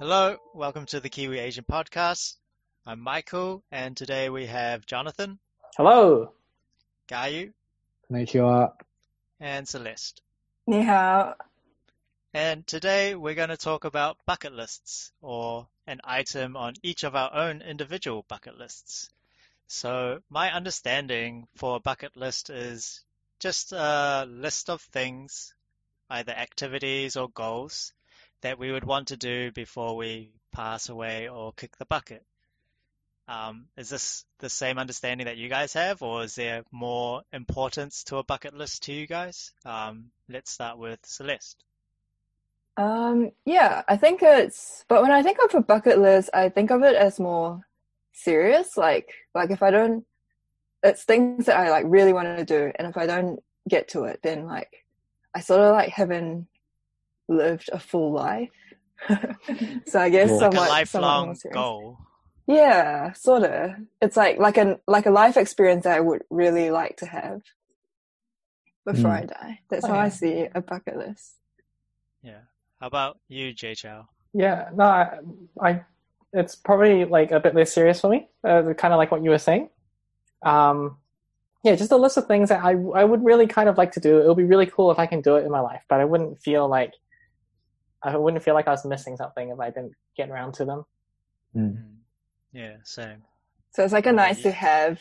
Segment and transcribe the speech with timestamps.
[0.00, 2.36] Hello, welcome to the Kiwi Asian Podcast.
[2.86, 5.38] I'm Michael, and today we have Jonathan.
[5.76, 6.32] Hello.
[7.06, 7.52] Ka Yiu.
[8.10, 8.72] Konnichiwa.
[9.40, 10.22] And Celeste.
[10.66, 11.34] Ni hao.
[12.32, 17.14] And today we're going to talk about bucket lists, or an item on each of
[17.14, 19.10] our own individual bucket lists.
[19.66, 23.04] So, my understanding for a bucket list is
[23.38, 25.52] just a list of things,
[26.08, 27.92] either activities or goals,
[28.42, 32.24] that we would want to do before we pass away or kick the bucket.
[33.28, 38.02] Um, is this the same understanding that you guys have, or is there more importance
[38.04, 39.52] to a bucket list to you guys?
[39.64, 41.62] Um, let's start with Celeste.
[42.76, 46.70] Um, yeah, I think it's, but when I think of a bucket list, I think
[46.70, 47.60] of it as more
[48.12, 48.76] serious.
[48.76, 50.04] Like, like if I don't,
[50.82, 54.04] it's things that I like really want to do, and if I don't get to
[54.04, 54.84] it, then like
[55.34, 56.48] I sort of like haven't
[57.30, 58.50] lived a full life.
[59.86, 60.38] so I guess Cool.
[60.40, 61.54] Like a somewhat, somewhat more lifelong serious.
[61.54, 61.98] goal.
[62.46, 63.70] Yeah, sort of.
[64.02, 67.42] It's like like an like a life experience that I would really like to have
[68.84, 69.22] before Mm.
[69.22, 69.60] I die.
[69.70, 71.34] That's Oh, how I see a bucket list.
[72.22, 72.40] Yeah.
[72.80, 74.08] How about you, Jay Chow?
[74.32, 75.18] Yeah, no, I,
[75.60, 75.80] I,
[76.32, 78.28] it's probably like a bit less serious for me.
[78.44, 79.68] Uh, kind of like what you were saying.
[80.42, 80.96] Um,
[81.62, 84.00] yeah, just a list of things that I I would really kind of like to
[84.00, 84.18] do.
[84.20, 86.04] It would be really cool if I can do it in my life, but I
[86.06, 86.94] wouldn't feel like
[88.02, 90.84] I wouldn't feel like I was missing something if I didn't get around to them.
[91.54, 91.72] Mm.
[91.72, 91.94] Mm.
[92.52, 93.22] Yeah, same.
[93.72, 95.00] So it's like a nice to have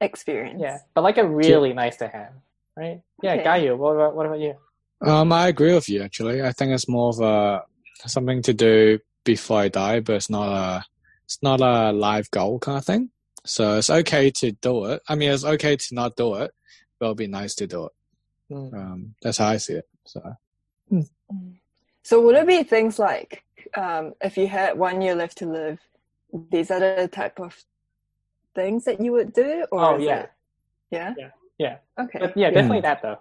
[0.00, 0.60] experience.
[0.62, 2.32] Yeah, but like a really nice to have,
[2.76, 3.02] right?
[3.22, 3.44] Yeah, Okay.
[3.44, 4.54] Ka Yiu, what about what about you?
[5.02, 6.42] Um, I agree with you actually.
[6.42, 7.62] I think it's more of a
[8.08, 10.84] something to do before I die, but it's not a
[11.24, 13.10] it's not a life goal kind of thing.
[13.44, 15.02] So it's okay to do it.
[15.08, 16.52] I mean, it's okay to not do it,
[16.98, 17.92] but it'll be nice to do it.
[18.50, 18.74] Mm.
[18.74, 19.88] Um, that's how I see it.
[20.06, 20.22] So
[20.92, 21.08] Mm.
[22.06, 23.42] So would it be things like
[23.76, 25.80] um, if you had one year left to live,
[26.52, 27.64] these are the type of
[28.54, 29.66] things that you would do?
[29.72, 30.30] Or Oh yeah, it-
[30.92, 31.76] yeah, Yeah, yeah.
[31.98, 32.20] Okay.
[32.20, 33.18] but yeah, definitely that though.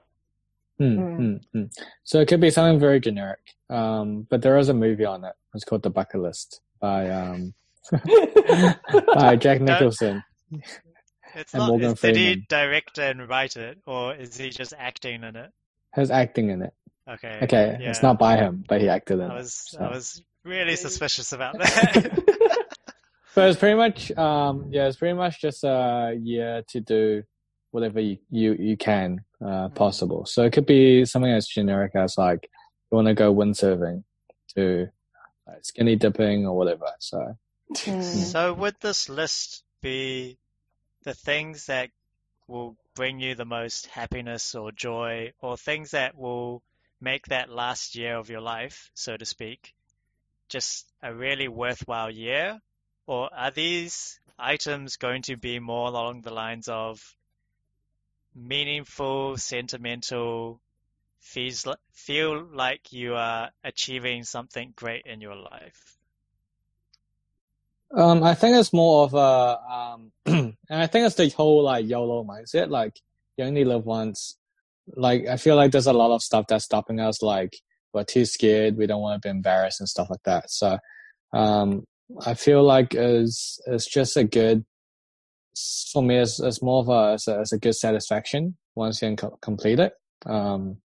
[0.79, 1.19] Mm, Mm.
[1.19, 1.69] mm, mm.
[2.03, 3.39] So it could be something very generic.
[3.71, 5.33] Um, but there is a movie on it.
[5.55, 7.55] It's called The Bucket List by um
[9.15, 9.73] by Jack No.
[9.73, 10.23] Nicholson.
[11.33, 11.69] It's And not.
[11.69, 15.51] Morgan is, did he direct and write it, or is he just acting in it?
[15.93, 16.73] Has acting in it.
[17.07, 17.39] Okay.
[17.43, 17.89] Okay, Yeah.
[17.89, 19.37] it's not by him, but he acted in I it.
[19.39, 19.79] was so.
[19.79, 22.23] I was really suspicious about that.
[23.35, 27.21] But it's pretty much, um, yeah, it's pretty much just a year to do
[27.71, 30.25] whatever you, you, you can, uh, possible.
[30.25, 32.49] So it could be something as generic as like,
[32.89, 34.05] you want to go windsurfing
[34.55, 34.87] to
[35.45, 36.85] like, skinny dipping or whatever.
[36.99, 37.37] So,
[37.73, 38.03] Mm.
[38.03, 40.37] so would this list be
[41.03, 41.89] the things that
[42.47, 46.61] will bring you the most happiness or joy, or things that will
[47.01, 49.73] make that last year of your life, so to speak,
[50.49, 52.59] just a really worthwhile year?
[53.07, 57.01] Or are these items going to be more along the lines of
[58.33, 60.59] meaningful, sentimental,
[61.19, 65.95] feels, feel like you are achieving something great in your life?
[67.95, 71.87] um, I think it's more of a, um, and I think it's the whole like
[71.87, 72.99] YOLO mindset, like
[73.37, 74.37] you only live once.
[74.95, 77.55] Like, I feel like there's a lot of stuff that's stopping us, like,
[77.93, 80.51] we're too scared, we don't want to be embarrassed and stuff like that.
[80.51, 80.77] So,
[81.33, 81.85] um,
[82.25, 84.65] I feel like it's, it's just a good,
[85.91, 89.07] for me, it's, it's more of a, it's a, it's a good satisfaction once you
[89.07, 89.93] can co- complete it.
[90.25, 90.77] Um,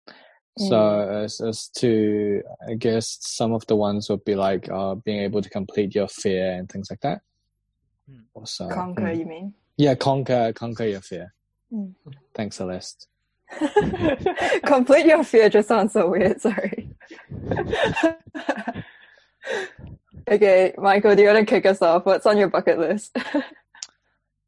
[0.58, 5.20] so it's, it's to, I guess some of the ones would be like, uh, being
[5.20, 7.20] able to complete your fear and things like that.
[8.08, 8.20] Hmm.
[8.34, 9.18] Also, Conquer, mm.
[9.18, 9.54] you mean?
[9.76, 11.32] yeah, conquer, conquer your fear.
[11.72, 11.94] Mm.
[12.34, 13.06] Thanks, Celeste.
[14.66, 16.40] Complete your fear just sounds so weird.
[16.42, 16.90] Sorry.
[20.28, 22.04] okay, Michael, do you want to kick us off?
[22.04, 23.16] What's on your bucket list?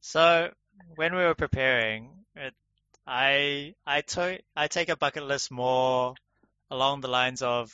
[0.02, 0.50] So
[0.96, 2.54] when we were preparing, it,
[3.06, 6.14] I I took I take a bucket list more
[6.70, 7.70] along the lines of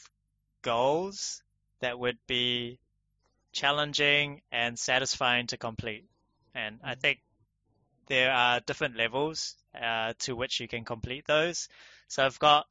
[0.63, 1.43] goals
[1.81, 2.79] that would be
[3.53, 6.05] challenging and satisfying to complete.
[6.55, 7.01] And I mm-hmm.
[7.01, 7.21] think
[8.07, 11.69] there are different levels uh, to which you can complete those.
[12.09, 12.67] So I've got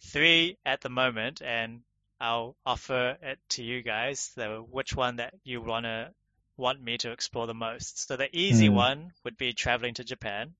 [0.00, 1.82] three at the moment, and
[2.20, 4.32] I'll offer it to you guys.
[4.36, 6.12] The which one that you wanna
[6.56, 8.06] want me to explore the most.
[8.06, 8.74] So the easy Hmm.
[8.74, 10.54] one would be traveling to Japan.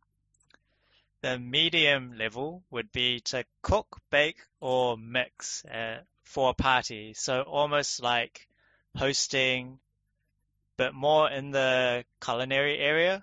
[1.22, 7.14] The medium level would be to cook, bake, or mix uh, for a party.
[7.14, 8.48] So almost like
[8.96, 9.80] hosting,
[10.76, 13.22] but more in the culinary area.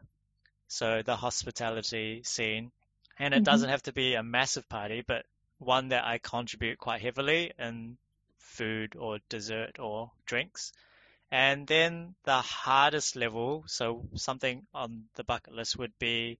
[0.68, 2.72] So the hospitality scene.
[3.20, 3.46] And it Mhm.
[3.46, 5.26] doesn't have to be a massive party, but
[5.60, 7.98] one that I contribute quite heavily in
[8.38, 10.72] food or dessert or drinks.
[11.32, 16.40] And then the hardest level, so something on the bucket list would be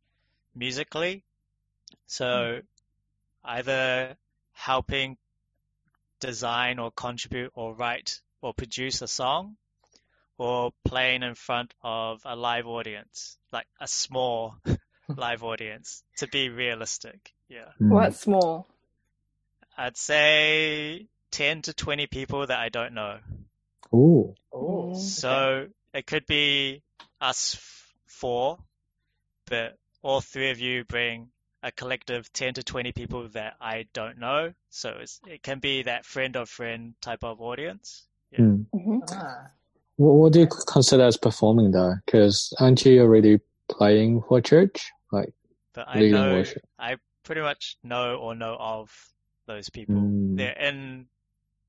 [0.56, 1.24] musically.
[2.06, 2.62] So
[3.44, 4.18] either
[4.54, 5.18] helping
[6.20, 9.58] design or contribute or write or produce a song
[10.38, 14.56] or playing in front of a live audience, like a small
[15.16, 17.34] live audience to be realistic.
[17.50, 17.70] Yeah.
[17.80, 18.68] What small?
[19.78, 23.20] I'd say 10 to 20 people that I don't know.
[23.94, 24.34] Ooh.
[24.52, 26.82] Oh, So it could be
[27.22, 28.58] us f- four,
[29.46, 31.30] but all three of you bring
[31.64, 34.54] a collective 10 to 20 people that I don't know.
[34.70, 38.06] So it's, it can be that friend of friend type of audience.
[38.32, 38.40] Yeah.
[38.40, 38.66] Mm.
[38.72, 39.48] hmm Ah.
[39.98, 41.96] What, what do you consider as performing though?
[42.06, 43.40] Because aren't you already
[43.70, 44.92] playing for church?
[45.12, 45.34] Like
[45.74, 46.64] But I leading know, worship.
[46.80, 48.92] I pretty much know or know of
[49.46, 49.96] those people.
[49.96, 50.38] Mm.
[50.38, 51.08] They're in,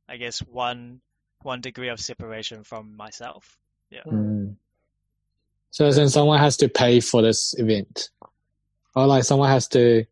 [0.09, 1.01] I guess, one,
[1.43, 3.59] one degree of separation from myself.
[4.07, 4.57] Mm.
[5.71, 8.11] So as in someone has to pay for this event,
[8.95, 10.05] or like someone has to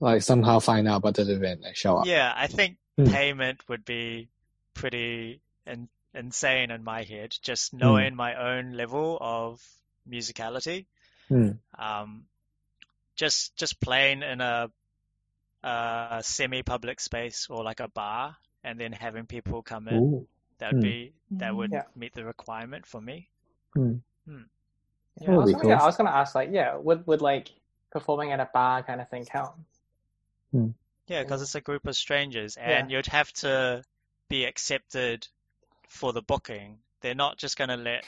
[0.00, 2.06] like somehow find out about this event and show up.
[2.06, 3.06] Yeah, I think Hmm.
[3.06, 4.28] payment would be
[4.74, 5.88] pretty in,
[6.18, 7.42] insane in my head, Hmm.
[7.42, 9.62] just knowing my own level of
[10.08, 10.86] musicality.
[11.30, 11.58] Mm.
[11.78, 12.24] Um,
[13.16, 14.70] just just playing in a,
[15.62, 20.26] a semi-public space or like a bar, and then having people come in, Ooh.
[20.58, 20.90] that would Hmm.
[20.90, 21.84] be that would Yeah.
[21.96, 23.28] meet the requirement for me.
[25.20, 25.82] Yeah, I, was gonna, yeah, cool.
[25.82, 27.50] I was gonna ask, like, yeah, would would like
[27.90, 29.54] performing at a bar kind of thing count?
[31.06, 33.82] Yeah, because it's a group of strangers, and you'd have to
[34.28, 35.26] be accepted
[35.88, 36.78] for the booking.
[37.02, 38.04] They're not just going to let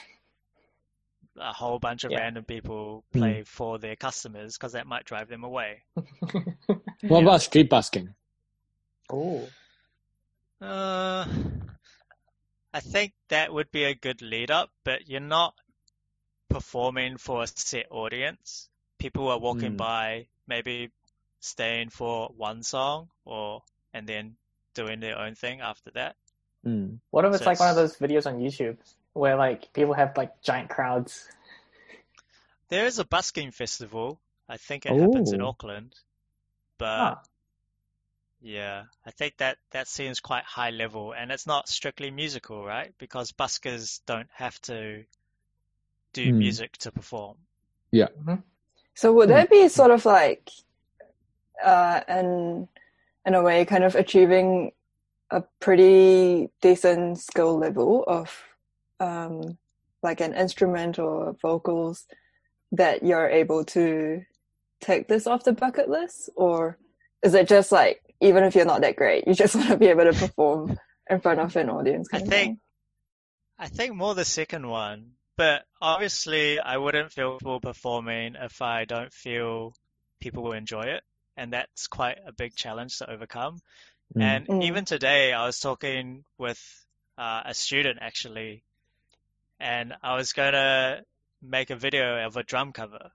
[1.37, 2.15] a whole bunch of Yeah.
[2.15, 3.33] random people Hmm.
[3.33, 5.83] play for their customers because that might drive them away.
[7.07, 7.23] What Yeah.
[7.23, 8.15] about street busking?
[9.11, 9.53] oh,
[10.61, 11.25] Uh,
[12.73, 15.55] I think that would be a good lead up, but you're not
[16.49, 18.69] performing for a set audience.
[18.99, 19.75] People are walking Hmm.
[19.75, 20.91] by, maybe
[21.39, 23.63] staying for one song or
[23.93, 24.37] and then
[24.73, 26.15] doing their own thing after that.
[26.65, 26.99] Mm.
[27.09, 28.77] what if it's So like one of those videos on YouTube
[29.13, 31.29] where like people have like giant crowds?
[32.69, 34.19] There is a busking festival.
[34.49, 35.47] I think it happens in Oh.
[35.47, 35.95] Auckland.
[36.77, 37.15] But Huh.
[38.41, 42.93] yeah, I think that that seems quite high level and it's not strictly musical, right?
[42.97, 45.05] Because buskers don't have to
[46.13, 46.39] do Hmm.
[46.39, 47.37] music to perform.
[47.91, 48.07] Yeah.
[48.93, 49.31] So would Hmm.
[49.31, 50.49] that be sort of like,
[51.63, 52.67] uh, in
[53.25, 54.71] in a way, kind of achieving
[55.31, 58.43] a pretty decent skill level of,
[58.99, 59.57] um,
[60.03, 62.05] like an instrument or vocals
[62.73, 64.23] that you're able to
[64.81, 66.77] take this off the bucket list, or
[67.23, 69.87] is it just like even if you're not that great, you just want to be
[69.87, 70.77] able to perform
[71.09, 72.07] in front of an audience?
[72.11, 72.59] I kind of think thing?
[73.57, 75.11] I think more the second one.
[75.37, 79.73] But obviously I wouldn't feel comfortable performing if I don't feel
[80.19, 81.03] people will enjoy it.
[81.37, 83.59] And that's quite a big challenge to overcome.
[84.15, 84.21] Mm.
[84.21, 84.63] And Mm.
[84.63, 86.59] even today, I was talking with
[87.17, 88.63] uh, a student actually,
[89.59, 91.05] and I was going to
[91.41, 93.11] make a video of a drum cover,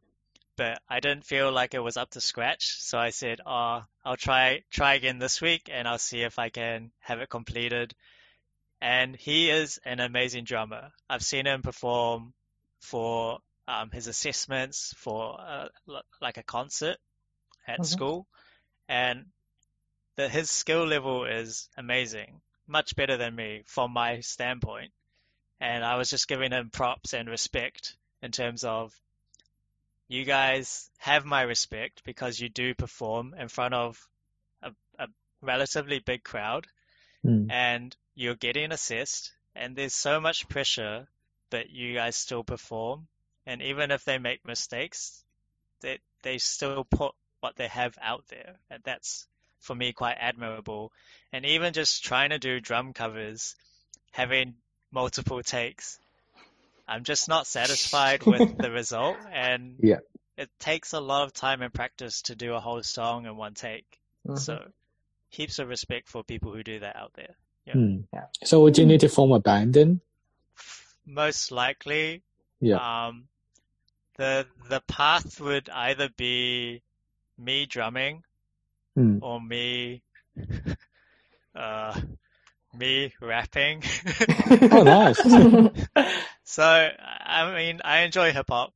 [0.57, 2.81] but I didn't feel like it was up to scratch.
[2.81, 6.49] So I said, "Oh, I'll try try again this week, and I'll see if I
[6.49, 7.95] can have it completed."
[8.81, 10.93] And he is an amazing drummer.
[11.09, 12.35] I've seen him perform
[12.81, 15.69] for um, his assessments for uh,
[16.21, 16.99] like a concert
[17.67, 17.87] at Mhm.
[17.87, 18.27] school,
[18.89, 19.27] and
[20.17, 24.93] that his skill level is amazing, much better than me from my standpoint.
[25.61, 28.95] And I was just giving him props and respect in terms of
[30.09, 34.09] you guys have my respect because you do perform in front of
[34.63, 35.09] a, a
[35.43, 36.67] relatively big crowd
[37.25, 37.51] Mm.
[37.51, 41.09] and you're getting assessed and there's so much pressure
[41.51, 43.09] but you guys still perform
[43.47, 45.25] and even if they make mistakes
[45.81, 49.27] they they still put what they have out there and that's
[49.61, 50.93] for me quite admirable
[51.33, 53.55] and even just trying to do drum covers
[54.13, 54.55] having
[54.93, 55.99] multiple takes
[56.89, 59.99] I'm just not satisfied with the result and Yeah.
[60.37, 63.55] it takes a lot of time and practice to do a whole song in one
[63.55, 63.87] take
[64.27, 64.39] Mhm.
[64.39, 64.63] so
[65.31, 67.35] heaps of respect for people who do that out there
[67.75, 68.05] Mm.
[68.13, 68.27] Yeah.
[68.45, 70.01] So would you need to form a band then?
[71.05, 72.23] most likely
[72.61, 73.07] Yeah.
[73.09, 73.29] um
[74.17, 76.83] the the path would either be
[77.39, 78.23] me drumming
[78.97, 79.19] Mm.
[79.23, 80.03] or me
[81.55, 82.01] uh
[82.75, 83.83] me rapping
[84.71, 85.19] Oh, nice.
[86.45, 88.73] so I mean I enjoy hip hop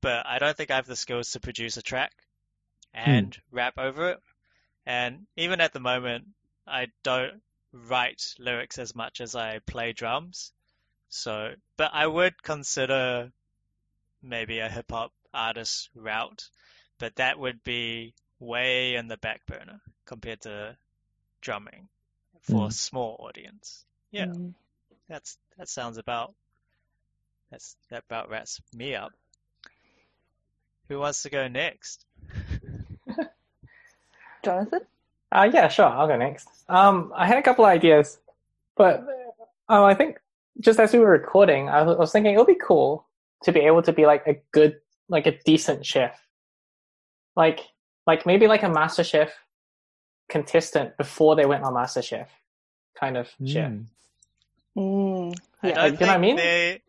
[0.00, 2.12] but I don't think I have the skills to produce a track
[2.94, 4.20] and rap over it
[4.86, 6.26] and even at the moment
[6.66, 7.40] I don't
[7.72, 10.52] write lyrics as much as I play drums.
[11.08, 13.32] So, but I would consider
[14.22, 16.48] maybe a hip hop artist route,
[16.98, 20.76] but that would be way in the back burner compared to
[21.40, 21.88] drumming
[22.42, 22.72] for a Mm.
[22.72, 23.84] small audience.
[24.10, 24.54] Yeah, Mm.
[25.08, 26.34] that's that sounds about
[27.50, 29.12] that's that about wraps me up.
[30.88, 32.04] Who wants to go next?
[34.44, 34.80] Jonathan?
[35.32, 35.86] Uh, yeah, sure.
[35.86, 36.48] I'll go next.
[36.68, 38.18] Um, I had a couple of ideas,
[38.76, 39.00] but
[39.68, 40.18] um, I think
[40.60, 43.06] just as we were recording, I was, I was thinking it would be cool
[43.42, 44.76] to be able to be like a good,
[45.08, 46.18] like a decent chef,
[47.34, 47.60] like
[48.06, 49.30] like maybe like a Master Chef
[50.28, 52.28] contestant before they went on Master Chef,
[52.98, 53.70] kind of chef.
[53.72, 53.84] Mm.
[54.76, 55.38] Mm.
[55.62, 56.36] I Yeah, don't you know what I mean?
[56.36, 56.82] they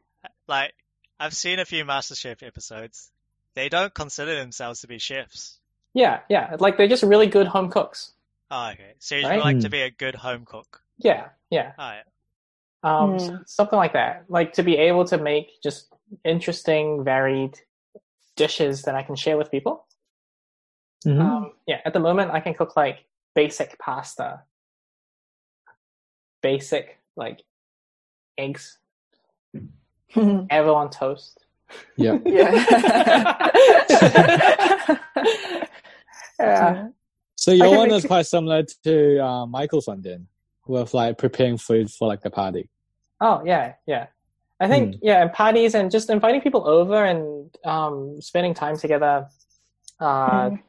[0.47, 0.73] like.
[1.19, 3.09] I've seen a few MasterChef episodes.
[3.55, 5.57] They don't consider themselves to be chefs.
[5.95, 8.11] Yeah, yeah, like they're just really good home cooks.
[8.51, 8.93] Oh, okay.
[8.99, 9.39] So you Right?
[9.39, 9.71] like to Mm.
[9.71, 10.83] be a good home cook.
[10.99, 11.71] Yeah, yeah.
[11.79, 12.03] Oh, yeah.
[12.83, 13.41] Um, Mm.
[13.41, 14.25] s- something like that.
[14.29, 15.91] Like to be able to make just
[16.23, 17.59] interesting, varied
[18.35, 19.86] dishes that I can share with people.
[21.05, 21.21] Mhm.
[21.21, 24.41] Um, yeah, at the moment I can cook like basic pasta,
[26.41, 27.43] basic like
[28.37, 28.77] eggs,
[30.49, 31.45] ever on toast.
[31.97, 32.17] yeah.
[32.25, 33.49] yeah.
[36.39, 36.89] Yeah,
[37.35, 40.27] So your can one is quite similar to uh, Michael's one then,
[40.67, 42.69] with like preparing food for like the party.
[43.19, 44.07] Oh yeah, yeah.
[44.59, 49.27] I think yeah, and parties and just inviting people over and um, spending time together.
[49.99, 50.59] Uh, Mm.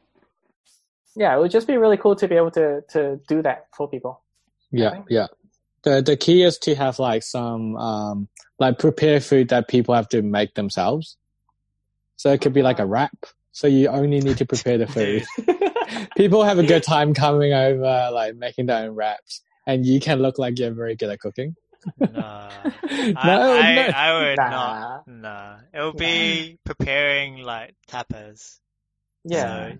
[1.15, 3.89] Yeah, it would just be really cool to be able to to do that for
[3.89, 4.21] people.
[4.71, 5.27] Yeah, yeah.
[5.83, 8.27] The the key is to have like some um
[8.59, 11.17] like prepare food that people have to make themselves.
[12.17, 13.15] So it could be like a wrap.
[13.51, 15.25] So you only need to prepare the food.
[16.17, 20.19] people have a good time coming over, like making their own wraps, and you can
[20.19, 21.55] look like you're very good at cooking.
[21.97, 22.11] No.
[22.11, 22.71] no,
[23.15, 23.81] I, I, no.
[23.95, 24.49] I would Nah.
[24.49, 25.07] not.
[25.07, 25.55] No.
[25.73, 28.59] It would be preparing like tapas.
[29.23, 29.77] yeah, So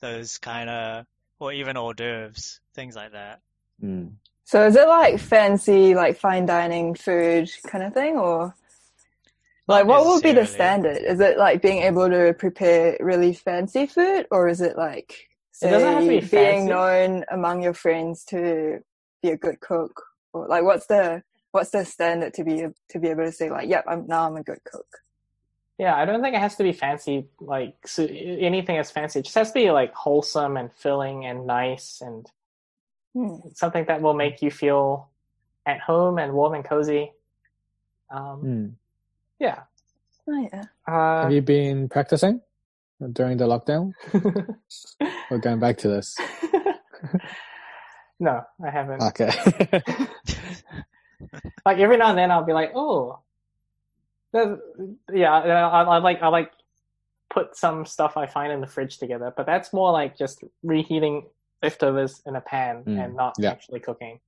[0.00, 1.06] those kind of,
[1.38, 3.40] or even hors d'oeuvres, things like that.
[3.82, 4.12] Mm.
[4.44, 8.54] So is it like fancy, like fine dining food kind of thing, or
[9.66, 10.96] like what would be the standard?
[10.96, 15.28] Is it like being able to prepare really fancy food, or is it like
[15.60, 18.78] It doesn't have to say, be being known among your friends to
[19.22, 20.02] be a good cook,
[20.32, 23.68] or like what's the what's the standard to be to be able to say like,
[23.68, 24.86] yep, I'm now I'm a good cook.
[25.78, 25.94] Yeah.
[25.96, 27.26] I don't think it has to be fancy.
[27.40, 31.46] Like so anything that's fancy, it just has to be like wholesome and filling and
[31.46, 32.26] nice and
[33.14, 33.36] Hmm.
[33.54, 35.08] something that will make you feel
[35.64, 37.12] at home and warm and cozy.
[38.10, 38.72] Um, Mm.
[39.40, 39.60] yeah.
[40.28, 40.64] Oh, yeah.
[40.86, 42.42] Uh, Have you been practicing
[43.12, 43.92] during the lockdown?
[45.30, 46.16] We're going back to this.
[48.20, 49.02] no, I haven't.
[49.02, 49.30] Okay.
[51.64, 53.20] like every now and then I'll be like, oh,
[54.32, 54.60] that-
[55.12, 56.52] yeah, I, I like I like
[57.30, 61.26] put some stuff I find in the fridge together, but that's more like just reheating
[61.62, 63.50] leftovers in a pan Mm, and not yeah.
[63.50, 64.20] actually cooking.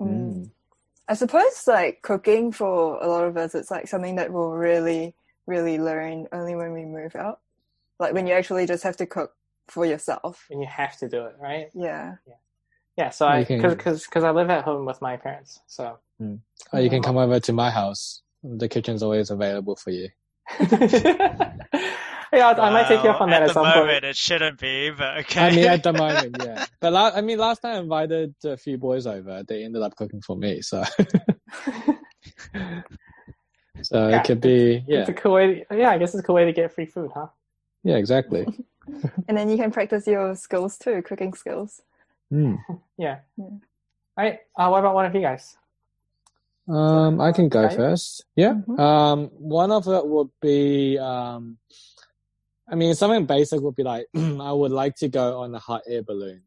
[0.00, 0.50] Mm.
[1.08, 5.14] I suppose like cooking for a lot of us, it's like something that we'll really,
[5.46, 7.40] really learn only when we move out.
[7.98, 9.32] Like when you actually just have to cook
[9.68, 10.46] for yourself.
[10.50, 11.68] And you have to do it, right?
[11.74, 12.16] Yeah.
[12.96, 13.10] Yeah.
[13.10, 15.98] So I You can- because because because I live at home with my parents, so
[16.72, 18.22] or you can come over to my house.
[18.42, 20.08] The kitchen's always available for you.
[20.60, 21.56] yeah,
[22.32, 24.04] I, I might take you up on that at at, some moment, point.
[24.04, 25.40] it shouldn't be, but okay.
[25.40, 26.64] I mean, at the moment, yeah.
[26.80, 29.96] But la- I mean, last time I invited a few boys over, they ended up
[29.96, 30.62] cooking for me.
[30.62, 30.84] So,
[33.82, 35.64] so Yeah, it could be, yeah, It's a cool way.
[35.70, 37.26] To, yeah, I guess it's a cool way to get free food, huh?
[37.82, 38.46] yeah, exactly.
[39.28, 41.82] And then you can practice your skills too, cooking skills.
[42.32, 42.58] Mm.
[42.96, 43.18] Yeah.
[43.36, 43.44] Yeah.
[43.44, 43.60] All
[44.16, 44.38] right.
[44.56, 45.56] Uh, what about one of you guys?
[46.68, 47.76] Um, I can go Okay.
[47.76, 48.24] first.
[48.36, 48.54] Yeah.
[48.66, 48.78] Mhm.
[48.78, 51.58] Um, one of it would be, um,
[52.70, 55.82] I mean, something basic would be like, I would like to go on a hot
[55.86, 56.42] air balloon,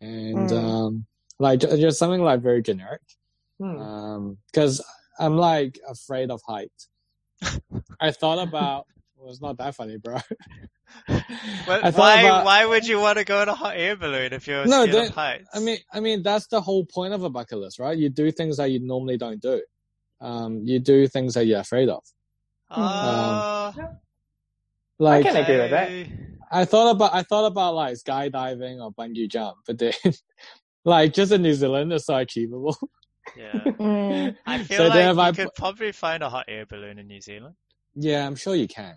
[0.00, 0.58] and Mm.
[0.64, 1.06] um,
[1.38, 3.02] like just something like very generic.
[3.58, 3.76] Hmm.
[3.78, 4.80] Um, because
[5.18, 6.72] I'm like afraid of height.
[8.00, 8.86] I thought about.
[9.20, 10.16] Well, it's not that funny, bro.
[11.66, 12.22] But why?
[12.22, 14.82] about- Why would you want to go in a hot air balloon if you're No,
[14.84, 15.48] scared then- of heights?
[15.54, 17.96] I mean, I mean that's the whole point of a bucket list, right?
[17.96, 19.62] You do things that you normally don't do.
[20.20, 22.02] Um, you do things that you're afraid of.
[22.70, 23.72] Uh,
[24.98, 25.88] Like can agree with that.
[25.90, 29.92] I- I thought about I thought about like skydiving or bungee jump, but then
[30.84, 32.76] like just in New Zealand it's so achievable.
[33.36, 34.32] Yeah.
[34.44, 37.20] I feel So like you I could probably find a hot air balloon in New
[37.20, 37.54] Zealand.
[37.94, 38.96] yeah, I'm sure you can.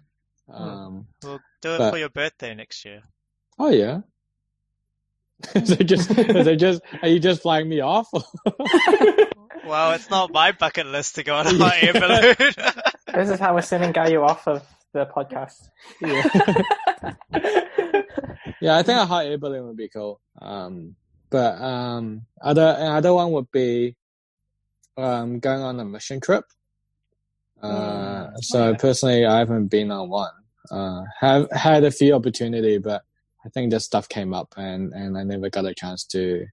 [0.53, 0.63] Hmm.
[0.63, 3.01] Um, We'll do it But- for your birthday next year.
[3.59, 4.01] oh yeah.
[5.55, 8.09] is it just is it just are you just flying me off?
[9.65, 12.35] Well, it's not my bucket list to go on a hot air balloon.
[13.13, 15.69] This is how we're sending Ka Yiu off of the podcast.
[16.01, 17.13] yeah.
[18.59, 20.19] yeah, I think a hot air balloon would be cool.
[20.41, 20.95] Um,
[21.29, 23.95] but um, other another one would be
[24.97, 26.43] um, going on a mission trip.
[27.61, 28.77] Uh, so okay.
[28.79, 30.33] personally, I haven't been on one.
[30.71, 33.03] Uh, have had a few opportunity, but
[33.45, 36.47] I think this stuff came up and and I never got a chance to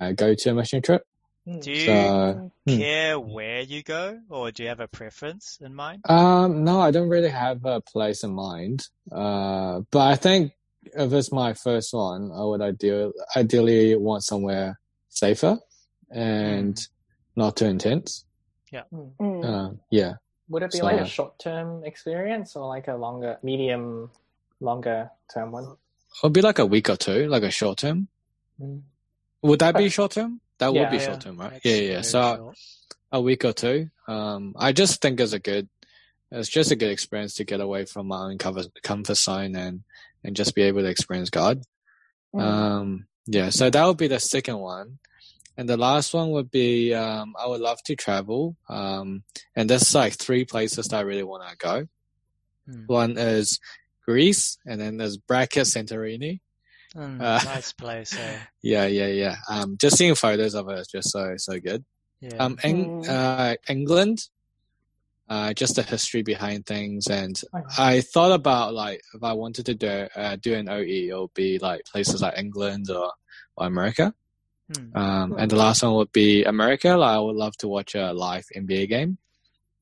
[0.00, 1.02] uh, go to a mission trip.
[1.46, 2.76] Do you So hmm.
[2.76, 6.02] care where you go, or do you have a preference in mind?
[6.08, 8.88] Um, no, I don't really have a place in mind.
[9.12, 14.78] Uh, but I think if it's my first one, I would ideal, ideally want somewhere
[15.08, 15.58] safer
[16.10, 16.80] and
[17.36, 18.24] not too intense.
[18.72, 19.44] Mm.
[19.44, 20.14] Uh, yeah.
[20.48, 24.10] Would it be like a short-term experience or like a longer, medium,
[24.60, 25.76] longer-term one?
[26.18, 28.08] It'll be like a week or two, like a short term.
[28.60, 28.82] Mm.
[29.42, 30.40] Would that be short term?
[30.58, 30.80] That Yeah.
[30.80, 31.52] would be Yeah, short term, right?
[31.52, 32.00] that's Yeah, yeah.
[32.00, 32.58] So short.
[33.12, 33.90] a week or two.
[34.08, 35.68] Um, I just think it's a good,
[36.30, 39.82] it's just a good experience to get away from my own comfort, comfort zone and,
[40.24, 41.62] and just be able to experience God.
[42.34, 42.40] Mm.
[42.40, 44.98] Um, yeah, so that would be the second one.
[45.56, 48.56] And the last one would be, um, I would love to travel.
[48.68, 49.22] Um,
[49.54, 51.86] and there's like three places that I really want to go.
[52.68, 52.84] Hmm.
[52.86, 53.58] One is
[54.04, 56.40] Greece and then there's bracket Santorini.
[56.94, 58.16] Mm, Uh, nice place.
[58.18, 58.38] Eh?
[58.62, 59.36] Yeah, yeah, yeah.
[59.48, 61.84] Um, just seeing photos of it is just so, so good.
[62.20, 62.36] Yeah.
[62.36, 64.28] Um, Eng- uh, England,
[65.28, 67.06] uh, just the history behind things.
[67.08, 67.40] And
[67.78, 71.34] I thought about like, if I wanted to do, uh, do an OE, it would
[71.34, 73.12] be like places like England or,
[73.56, 74.14] or America.
[74.74, 74.96] Hmm.
[74.96, 76.96] Um, and the last one would be America.
[76.96, 79.18] Like, I would love to watch a live NBA game.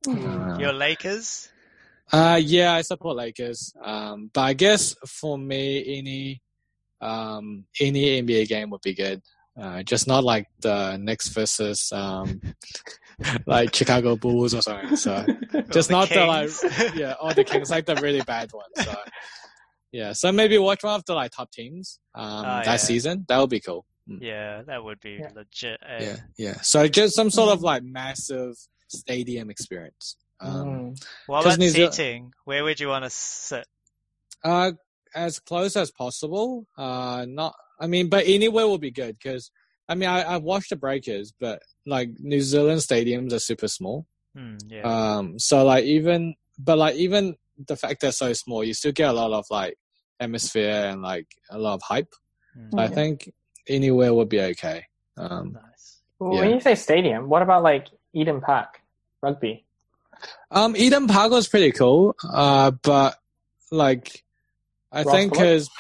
[0.07, 1.49] Uh, Your Lakers?
[2.12, 3.73] Uh, yeah, I support Lakers.
[3.83, 6.43] Um, but I guess for me, any,
[7.00, 9.23] um, any NBA game would be good.
[9.59, 12.41] Uh, just not like the Knicks versus, um,
[13.47, 14.97] like Chicago Bulls or something.
[14.97, 15.25] So
[15.70, 18.73] just the not the like, yeah, or the Kings, like the really bad ones.
[18.85, 18.94] So
[19.92, 22.77] yeah, so maybe watch one of the like top teams, um, Oh, that yeah.
[22.77, 23.25] season.
[23.29, 23.87] That would be cool.
[24.09, 24.19] Mm.
[24.21, 25.31] Yeah, that would be Yeah.
[25.35, 25.81] legit.
[25.87, 25.99] eh?
[26.05, 26.61] Yeah, yeah.
[26.61, 28.55] So just some sort of like massive
[28.88, 30.17] stadium experience.
[30.40, 30.51] Um,
[30.95, 31.05] Mm.
[31.27, 32.33] What 'Cause about New Zeal- seating?
[32.45, 33.67] Where would you want to sit?
[34.43, 34.73] Uh,
[35.14, 36.67] as close as possible.
[36.77, 37.55] Uh, not.
[37.81, 39.51] I mean, but anywhere will be good because
[39.88, 44.07] I mean, I, I've watched the Breakers, but like New Zealand stadiums are super small.
[44.35, 44.83] Hmm, yeah.
[44.83, 47.37] Um, so like even, but like even
[47.69, 49.77] the fact they're so small, you still get a lot of like
[50.19, 52.12] atmosphere and like a lot of hype.
[52.73, 53.31] So I think
[53.68, 54.85] anywhere would be okay.
[55.16, 56.00] Um, nice.
[56.18, 56.40] Well, Yeah.
[56.42, 58.81] When you say stadium, what about like Eden Park
[59.22, 59.64] rugby?
[60.50, 62.14] um, Eden Park was pretty cool.
[62.29, 63.16] Uh, but
[63.70, 64.22] like,
[64.92, 65.40] I Wrong think sport?
[65.40, 65.70] because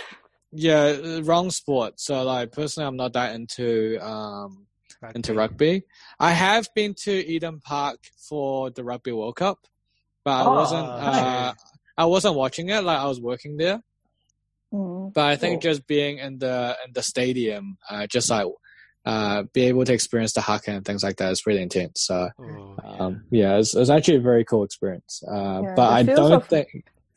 [0.52, 2.00] yeah, wrong sport.
[2.00, 4.66] So like personally, I'm not that into um
[5.14, 5.82] into rugby.
[6.18, 9.58] I have been to Eden Park for the Rugby World Cup,
[10.24, 10.86] but I Oh, wasn't.
[10.86, 11.00] nice.
[11.22, 11.52] Uh,
[11.96, 12.82] I wasn't watching it.
[12.82, 13.80] Like I was working there,
[14.74, 15.12] Mm.
[15.14, 15.70] but I think Cool.
[15.72, 18.46] just being in the in the stadium, uh, just like
[19.06, 22.00] uh, be able to experience the haka and things like that is really intense.
[22.02, 22.90] So Ooh, yeah.
[22.98, 25.22] um, yeah, it's, it's actually a very cool experience.
[25.26, 26.68] Uh, Yeah, but I don't of- think.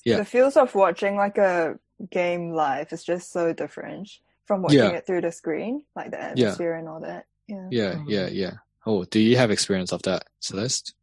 [0.03, 0.17] Yeah.
[0.17, 1.79] The feels of watching like a
[2.11, 4.09] game live is just so different
[4.45, 4.89] from watching Yeah.
[4.91, 7.25] it through the screen, like the atmosphere and all that.
[7.47, 7.67] Yeah.
[7.71, 8.05] Yeah, Mhm.
[8.07, 8.53] yeah, yeah.
[8.85, 10.93] Oh, do you have experience of that, Celeste?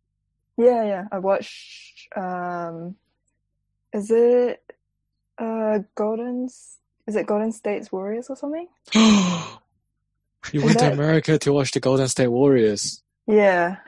[0.57, 1.05] Yeah, yeah.
[1.11, 2.97] I watched um
[3.93, 4.61] is it
[5.38, 8.66] uh Golden's is it Golden State's Warriors or something?
[8.94, 9.01] you
[10.61, 13.03] Is went to America to watch the Golden State Warriors.
[13.27, 13.77] Yeah.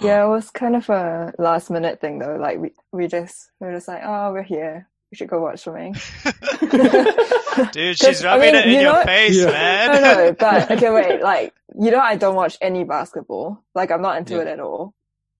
[0.00, 2.36] Yeah, it was kind of a last minute thing though.
[2.36, 4.88] Like we we just we were just like, oh, we're here.
[5.10, 5.94] We should go watch something.
[7.72, 9.50] Dude, she's I rubbing mean, it in you your know- face, Yeah.
[9.50, 10.02] man.
[10.02, 11.20] no, no, but okay, wait.
[11.22, 13.62] Like you know, I don't watch any basketball.
[13.74, 14.40] Like I'm not into Yeah.
[14.42, 14.94] it at all.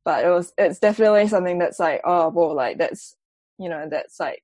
[0.05, 3.17] But it was it's definitely something that's like, oh, well, like that's
[3.59, 4.43] you know, that's like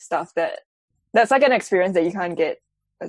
[0.00, 0.60] stuff that
[1.12, 2.58] that's like an experience that you can't get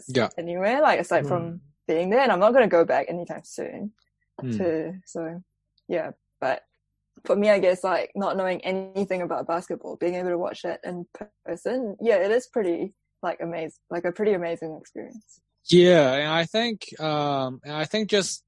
[0.07, 0.29] Yeah.
[0.37, 0.81] anywhere.
[0.81, 1.27] Like aside Mm.
[1.27, 3.93] from being there, and I'm not gonna go back anytime soon.
[4.39, 4.57] Hmm.
[4.57, 5.41] To so
[5.87, 6.63] yeah, but
[7.25, 10.79] for me, I guess like not knowing anything about basketball, being able to watch that
[10.83, 11.05] in
[11.45, 15.41] person, yeah, it is pretty like amazing, like a pretty amazing experience.
[15.69, 18.43] Yeah, and I think um and I think just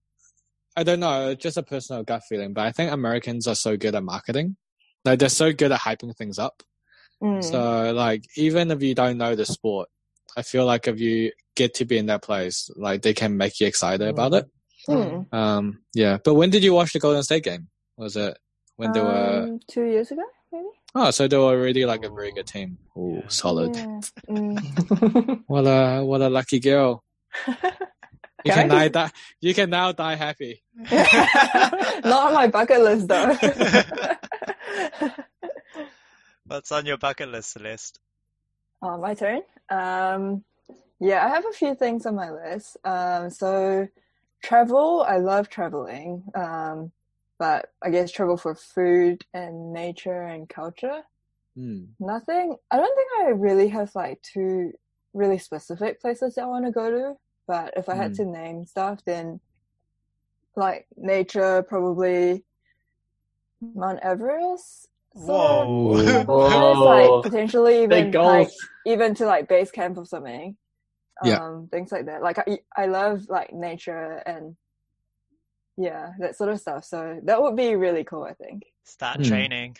[0.75, 3.93] I don't know, just a personal gut feeling, but I think Americans are so good
[3.93, 4.55] at marketing.
[5.05, 6.63] Like they're so good at hyping things up.
[7.23, 7.43] Mm.
[7.43, 9.87] So like even if you don't know the sport,
[10.35, 13.59] I feel like if you get to be in that place, like they can make
[13.59, 14.45] you excited about it.
[14.89, 15.33] Mm.
[15.33, 16.17] Um yeah.
[16.23, 17.69] But when did you watch the Golden State game?
[17.97, 18.37] Was it
[18.75, 20.65] when they were Um, two years ago, maybe.
[20.95, 22.77] Oh, so they were already like a very good team.
[22.97, 23.27] Ooh, Yeah.
[23.29, 23.75] solid.
[23.75, 23.99] Yeah.
[24.29, 25.43] Mm.
[25.47, 27.03] What a what a lucky girl.
[28.45, 29.11] You Can can I now die.
[29.39, 30.61] You can now die happy.
[32.03, 33.31] Not on my bucket list though.
[36.53, 37.99] What's on your bucket list, Celeste?
[38.81, 39.41] Oh, my turn.
[39.69, 40.43] Um,
[40.99, 42.77] yeah, I have a few things on my list.
[42.85, 43.87] Um, so
[44.43, 46.23] travel, I love traveling.
[46.35, 46.91] Um,
[47.39, 51.03] but I guess travel for food and nature and culture.
[51.55, 51.95] Hmm.
[51.99, 52.57] Nothing.
[52.71, 54.73] I don't think I really have like two
[55.13, 57.15] really specific places that I want to go to.
[57.47, 58.15] But if I had Mm.
[58.15, 59.39] to name stuff, then
[60.55, 62.45] like nature, probably
[63.61, 64.89] Mount Everest.
[65.13, 65.97] Whoa.
[65.97, 66.83] There's Whoa.
[66.85, 68.67] like potentially even Big hike, goals.
[68.85, 70.57] even to like base camp or something.
[71.23, 71.45] Yeah.
[71.45, 72.21] Um, things like that.
[72.21, 74.55] Like I, I love like nature and
[75.77, 76.85] yeah, that sort of stuff.
[76.85, 78.63] So that would be really cool, I think.
[78.83, 79.23] Start Hmm.
[79.23, 79.77] training.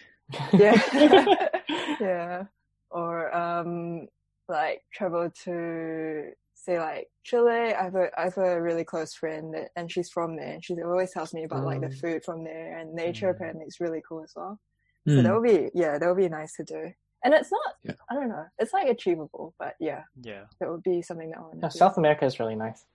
[0.57, 0.81] Yeah.
[1.99, 2.43] yeah.
[2.89, 4.07] Or um
[4.47, 7.73] like travel to say like Chile.
[7.73, 10.53] I have a I have a really close friend that, and she's from there.
[10.53, 11.99] And She always tells me about like the Mm.
[11.99, 13.31] food from there and nature Mm.
[13.35, 14.59] apparently is really cool as well.
[15.07, 15.23] So Hmm.
[15.23, 16.91] that would be yeah, that would be nice to do.
[17.25, 17.93] And it's not Yeah.
[18.09, 20.45] I don't know, it's like achievable, but yeah, Yeah.
[20.59, 21.77] that would be something that I want Yeah, to do.
[21.77, 22.85] South America is really nice.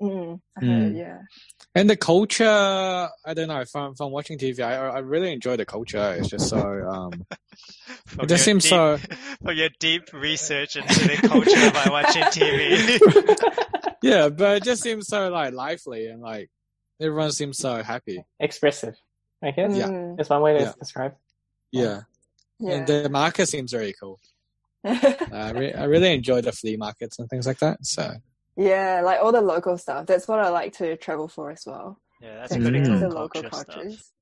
[0.00, 0.96] Mm, heard, Mm.
[0.96, 1.18] yeah.
[1.74, 3.64] And the culture, I don't know.
[3.64, 6.14] From from watching TV, I I really enjoy the culture.
[6.18, 7.26] It's just so um.
[8.20, 8.98] It just seems deep, so-
[9.44, 12.98] From your deep research into the culture by watching TV.
[14.02, 16.48] Yeah, but it just seems so like lively and like
[17.00, 18.24] everyone seems so happy.
[18.38, 18.96] Expressive,
[19.42, 19.74] I guess.
[19.76, 19.88] Yeah.
[19.88, 20.72] Mm, That's one way to Yeah.
[20.78, 21.16] describe.
[21.72, 22.00] Yeah,
[22.58, 22.72] yeah.
[22.74, 24.18] and the market seems very cool.
[24.84, 24.94] Uh,
[25.32, 27.84] I, re- I really enjoy the flea markets and things like that.
[27.84, 28.12] So
[28.56, 30.06] yeah, like all the local stuff.
[30.06, 32.00] That's what I like to travel for as well.
[32.20, 32.86] Yeah, that's To pretty Mm.
[32.86, 33.66] cool the local stuff.
[33.66, 34.12] cultures.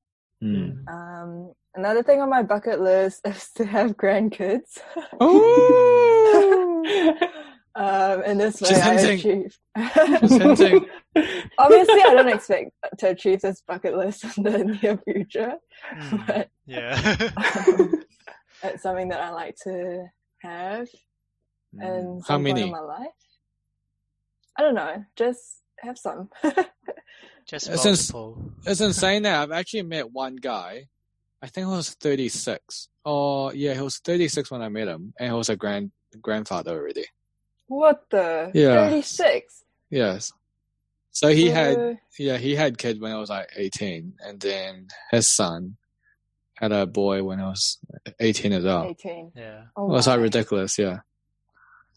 [0.43, 0.87] mm.
[0.89, 4.79] Um, another thing on my bucket list is to have grandkids.
[7.77, 9.45] um, and this way She's I hinting.
[9.45, 9.59] achieve.
[11.59, 15.55] Obviously, I don't expect to achieve this bucket list in the near future,
[15.93, 16.17] Hmm.
[16.27, 17.17] but Yeah.
[18.63, 20.07] it's something that I like to
[20.43, 20.89] have
[21.75, 21.83] Mm.
[21.85, 22.63] and How many?
[22.63, 23.09] in my life.
[24.57, 26.31] I don't know, just have some.
[27.47, 28.53] Just since- multiple.
[28.65, 30.89] It's insane that I've actually met one guy.
[31.43, 32.89] I think he was 36.
[33.05, 35.91] Oh, yeah, he was 36 when I met him, and he was a grand
[36.23, 37.05] grandfather already.
[37.69, 38.51] What the?
[38.55, 38.89] Yeah.
[38.89, 39.63] 36.
[39.91, 40.33] Yes.
[41.11, 44.89] So he had, Uh, yeah, he had kid when he was like 18, and then
[45.11, 45.77] his son
[46.55, 47.79] had a boy when he was
[48.21, 48.85] 18 as well.
[48.85, 49.33] 18.
[49.35, 49.63] Yeah.
[49.77, 50.99] Oh, It was like ridiculous, yeah.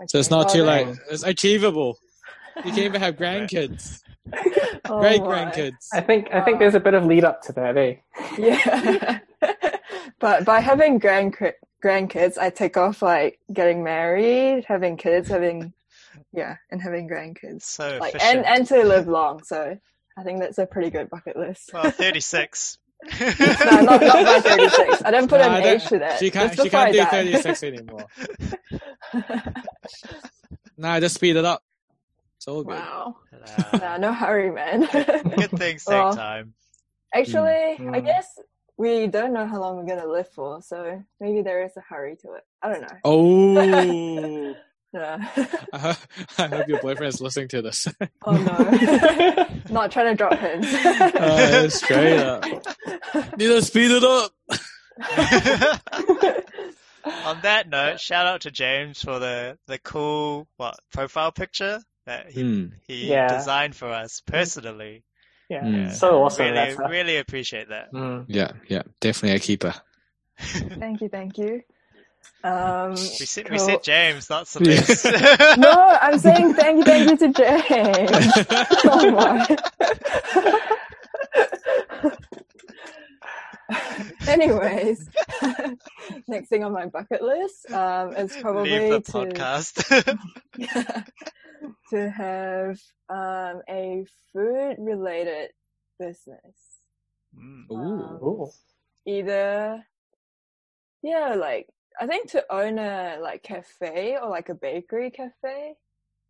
[0.07, 0.97] So it's not Oh, too then- late.
[1.11, 1.97] It's achievable.
[2.57, 4.01] You can even have grandkids,
[4.85, 5.27] Oh, great my.
[5.27, 5.87] grandkids.
[5.93, 7.95] I think I think there's a bit of lead up to that, eh?
[8.37, 9.19] Yeah.
[10.19, 11.33] but by having grand
[11.83, 15.73] grandkids, I take off like getting married, having kids, having
[16.33, 17.63] yeah, and having grandkids.
[17.63, 18.37] So Like efficient.
[18.37, 19.43] and and to live long.
[19.43, 19.77] So
[20.17, 21.71] I think that's a pretty good bucket list.
[21.73, 22.77] well, 36.
[23.21, 25.01] no, not not by thirty six.
[25.03, 26.19] I didn't put No, an don't- age to that.
[26.19, 28.05] She can't, she can't do 36 anymore.
[30.77, 31.61] Nah, just speed it up.
[32.37, 32.75] It's all good.
[32.75, 33.17] wow.
[33.73, 34.81] Nah, Nah, no hurry, man.
[34.91, 36.53] good things take Well, time.
[37.13, 38.05] Actually, I Mm.
[38.05, 38.39] guess
[38.79, 42.15] we don't know how long we're gonna live for, so maybe there is a hurry
[42.23, 42.43] to it.
[42.63, 42.97] I don't know.
[43.03, 44.55] Oh,
[44.91, 45.17] Yeah.
[45.71, 45.95] I, ho-
[46.39, 47.87] I hope your boyfriend is listening to this.
[48.25, 49.45] oh no.
[49.71, 50.73] Not trying to drop hints.
[50.73, 52.43] Uh, straight up.
[53.37, 54.31] Need to speed it up.
[57.25, 62.31] On that note, shout out to James for the, the cool what profile picture that
[62.31, 62.65] he, Hmm.
[62.87, 63.27] he Yeah.
[63.37, 65.03] designed for us personally.
[65.49, 65.91] Yeah, Mm.
[65.91, 66.45] so awesome.
[66.45, 66.91] really, that stuff.
[66.91, 67.91] really appreciate that.
[67.91, 68.25] Mm.
[68.27, 69.73] Yeah, yeah, definitely a keeper.
[70.37, 71.61] thank you, thank you.
[72.43, 73.53] Um, We said, cool.
[73.53, 75.05] we said James, not Celeste.
[75.57, 78.33] no, I'm saying thank you, thank you to James.
[78.85, 79.57] oh my.
[84.27, 85.07] Anyways,
[86.27, 90.17] next thing on my bucket list um, is probably Leave the to podcast.
[91.91, 95.51] To have um, a food related
[95.99, 96.81] business.
[97.35, 97.71] Mm.
[97.71, 98.25] Ooh.
[98.25, 98.49] Ooh.
[99.05, 99.83] Either,
[101.01, 101.67] yeah, like
[101.99, 105.75] I think to own a like cafe or like a bakery cafe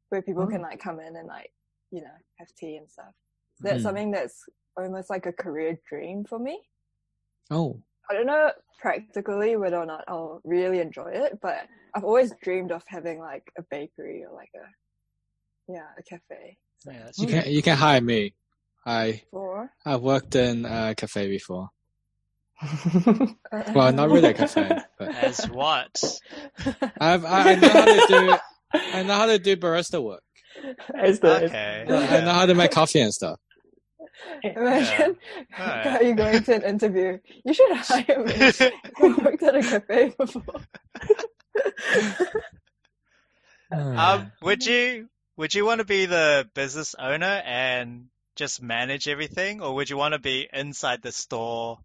[0.09, 0.51] where people Mm.
[0.51, 1.51] can like come in and like
[1.91, 3.13] you know have tea and stuff.
[3.61, 3.83] That's Mm.
[3.83, 4.43] something that's
[4.77, 6.61] almost like a career dream for me.
[7.51, 12.33] Oh, I don't know practically whether or not I'll really enjoy it, but I've always
[12.41, 14.65] dreamed of having like a bakery or like a
[15.69, 16.57] yeah a cafe.
[16.79, 18.33] So, Yeah, you can you can hire me.
[18.85, 21.69] I or I've worked in a cafe before.
[23.73, 26.03] Well, not really a cafe, but As what?
[26.99, 28.37] I've I, I know how to do
[28.73, 30.23] I know how to do barista work.
[30.95, 31.85] It's the, Okay.
[31.87, 33.39] I know how to make coffee and stuff.
[34.43, 35.15] Imagine
[35.57, 36.05] Alright.
[36.05, 37.17] you going to an interview.
[37.45, 38.33] You should hire me.
[38.35, 40.61] I worked at a cafe before.
[43.71, 45.07] Um, would you
[45.39, 49.97] would you want to be the business owner and just manage everything, or would you
[49.97, 51.79] want to be inside the store,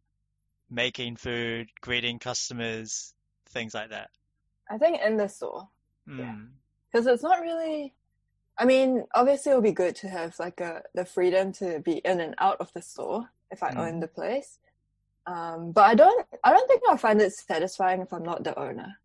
[0.69, 3.15] making food, greeting customers,
[3.51, 4.11] things like that?
[4.71, 5.69] I think in the store.
[6.09, 6.49] Mm.
[6.93, 7.95] because it's not really
[8.59, 11.95] i mean obviously it would be good to have like a the freedom to be
[12.05, 13.79] in and out of the store if i Mm.
[13.79, 14.59] own the place
[15.27, 18.59] um but i don't i don't think i'll find it satisfying if i'm not the
[18.59, 18.99] owner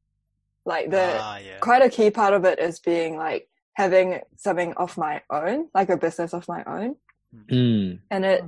[0.65, 1.59] like the ah, yeah.
[1.59, 3.48] quite a key part of it is being like
[3.79, 6.95] having something of my own like a business of my own
[7.33, 7.99] Mm.
[8.09, 8.41] and it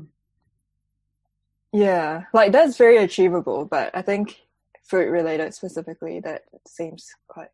[1.71, 4.41] yeah like that's very achievable but i think
[4.89, 7.53] food related specifically that seems quite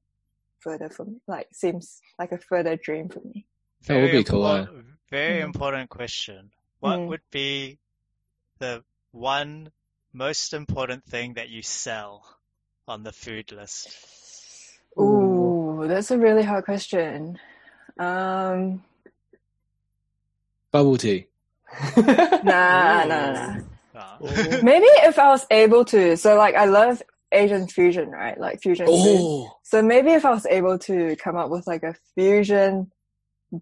[0.60, 3.46] further from like seems like a further dream for me
[3.88, 4.68] That would be cool?
[5.12, 5.46] Very Mm.
[5.46, 6.52] important question.
[6.80, 7.08] What Mm.
[7.10, 7.80] would be
[8.60, 9.72] the one
[10.13, 12.26] most important thing that you sell
[12.88, 13.88] on the food list?
[15.00, 17.40] Ooh, that's a really hard question.
[17.99, 18.83] Um,
[20.71, 21.27] Bubble tea.
[21.95, 22.43] nah, Ooh.
[22.43, 23.55] nah, nah.
[23.95, 24.17] Ah.
[24.62, 26.15] Maybe if I was able to.
[26.17, 28.39] So, like, I love Asian fusion, right?
[28.39, 28.93] Like fusion food.
[28.95, 32.91] Oh, So maybe if I was able to come up with like a fusion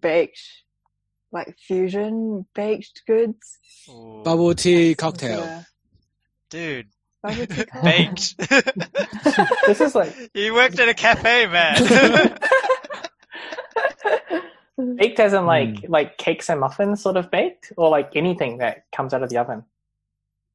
[0.00, 0.40] baked,
[1.32, 3.58] like fusion baked goods.
[3.88, 4.22] Ooh.
[4.24, 5.40] bubble tea cocktail.
[5.40, 5.62] Yeah.
[6.50, 6.88] Dude,
[7.22, 7.82] Bubble tea cocktail.
[7.82, 8.38] baked.
[9.66, 12.38] this is like you worked at a cafe, man.
[14.96, 15.88] Baked as in like Mm.
[15.88, 19.38] like cakes and muffins sort of baked, or like anything that comes out of the
[19.38, 19.64] oven.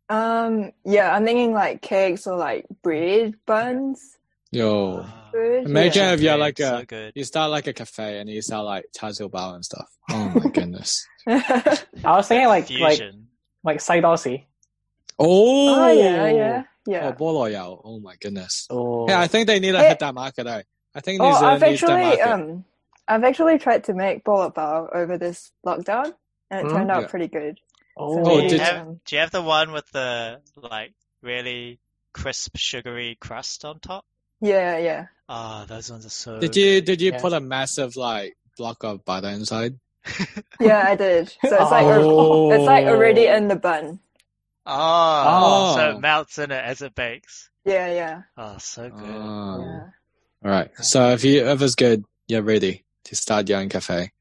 [0.10, 4.17] um, yeah, I'm thinking like cakes or like bread buns.
[4.51, 5.63] Yo, Ah, Food.
[5.65, 6.13] Imagine yeah.
[6.13, 7.13] if you're like a, good.
[7.15, 9.88] you start like a cafe and you sell like char siu bao and stuff.
[10.12, 11.07] Oh my goodness.
[11.27, 13.27] I was thinking like like Fusion.
[13.63, 14.43] like side Aussie.
[15.17, 17.12] Oh, oh yeah, yeah, Oh, yeah.
[17.12, 17.79] bolo yao.
[17.86, 18.67] Oh my goodness.
[18.69, 19.89] Oh, Yeah, I think they need to Hey.
[19.89, 20.45] hit that market.
[20.47, 20.63] Eh?
[20.95, 22.27] I think New Oh, Zealand I've needs that market.
[22.27, 22.65] um,
[23.07, 26.13] I've actually tried to make bolo bao over this lockdown,
[26.49, 26.73] and it Mm.
[26.73, 27.07] turned out Yeah.
[27.07, 27.59] pretty good.
[27.97, 30.41] oh, So Oh, maybe, do, you have, um, do you have the one with the
[30.55, 31.79] like really
[32.13, 34.05] crisp, sugary crust on top?
[34.39, 35.07] yeah, yeah.
[35.29, 36.39] Ah, those ones are so.
[36.39, 37.21] Did you did you Yeah.
[37.21, 39.79] put a massive like block of butter inside?
[40.59, 41.29] Yeah, I did.
[41.29, 42.51] So it's like Oh.
[42.53, 43.99] it's like already in the bun.
[44.65, 45.97] Oh, so Oh.
[45.97, 47.49] it melts in it as it bakes.
[47.65, 49.15] Yeah, yeah, Oh, so good.
[49.15, 49.65] Oh.
[49.65, 49.83] yeah.
[50.43, 50.71] All right.
[50.77, 54.11] So if you if it's good, you're ready to start your own cafe.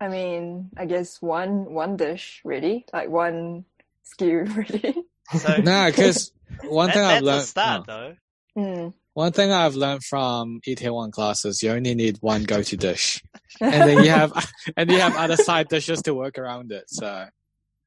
[0.00, 3.64] I mean, I guess one one dish really, like one
[4.06, 4.94] SKU really.
[5.38, 6.32] So Nah, because
[6.68, 7.46] one that, thing I've that's a learned.
[7.48, 8.14] start, no.
[8.56, 8.62] though.
[8.62, 8.94] Mm.
[9.14, 13.22] One thing I've learned from ET1 classes, you only need one go-to dish,
[13.60, 14.32] and then you have
[14.76, 16.84] and you have other side dishes to work around it.
[16.88, 17.26] So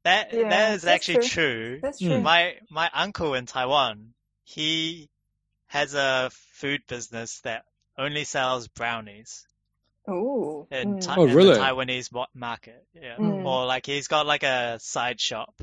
[0.03, 1.29] That Yeah, that is that's actually true.
[1.29, 1.79] true.
[1.81, 2.07] That's Hmm.
[2.09, 2.21] true.
[2.21, 5.09] My my uncle in Taiwan, he
[5.67, 7.65] has a food business that
[7.97, 9.45] only sells brownies
[10.09, 10.67] Ooh.
[10.71, 11.01] in, Mm.
[11.01, 11.53] Ti- Oh, in really?
[11.55, 12.85] the Taiwanese market.
[12.93, 13.45] Yeah, Mm.
[13.45, 15.53] or like he's got like a side shop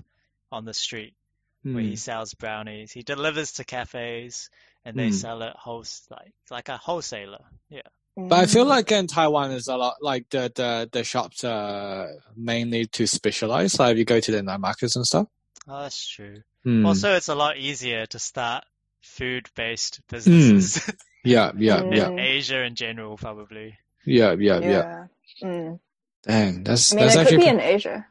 [0.50, 1.14] on the street
[1.62, 1.88] where hmm.
[1.90, 2.90] he sells brownies.
[2.92, 4.50] He delivers to cafes
[4.84, 5.12] and they Hmm.
[5.14, 7.44] sell it host like like a wholesaler.
[7.70, 7.82] Yeah.
[8.16, 8.68] But I feel Mm.
[8.68, 13.78] like in Taiwan is a lot like the the the shops are mainly to specialize.
[13.78, 15.28] Like if you go to the night markets and stuff.
[15.68, 16.42] Oh, that's true.
[16.64, 16.84] Hmm.
[16.84, 18.64] Also, it's a lot easier to start
[19.00, 20.90] food-based businesses
[21.24, 21.96] yeah, yeah, Mm.
[21.96, 23.78] yeah, Asia in general, probably.
[24.04, 24.68] Yeah, yeah, yeah.
[24.68, 25.06] yeah.
[25.42, 25.80] Mm.
[26.22, 27.36] Dang, that's I mean, that's it could actually.
[27.38, 28.06] be pre- in Asia.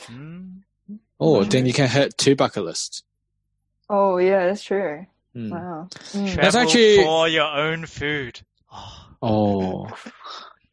[0.00, 0.46] Hmm.
[1.20, 3.02] oh, then you can hit two bucket lists.
[3.88, 5.06] Oh, yeah, that's true.
[5.32, 5.50] Hmm.
[5.50, 5.88] Wow.
[5.90, 6.34] Mm.
[6.34, 8.40] Travel actually- for your own food.
[9.22, 9.88] Oh,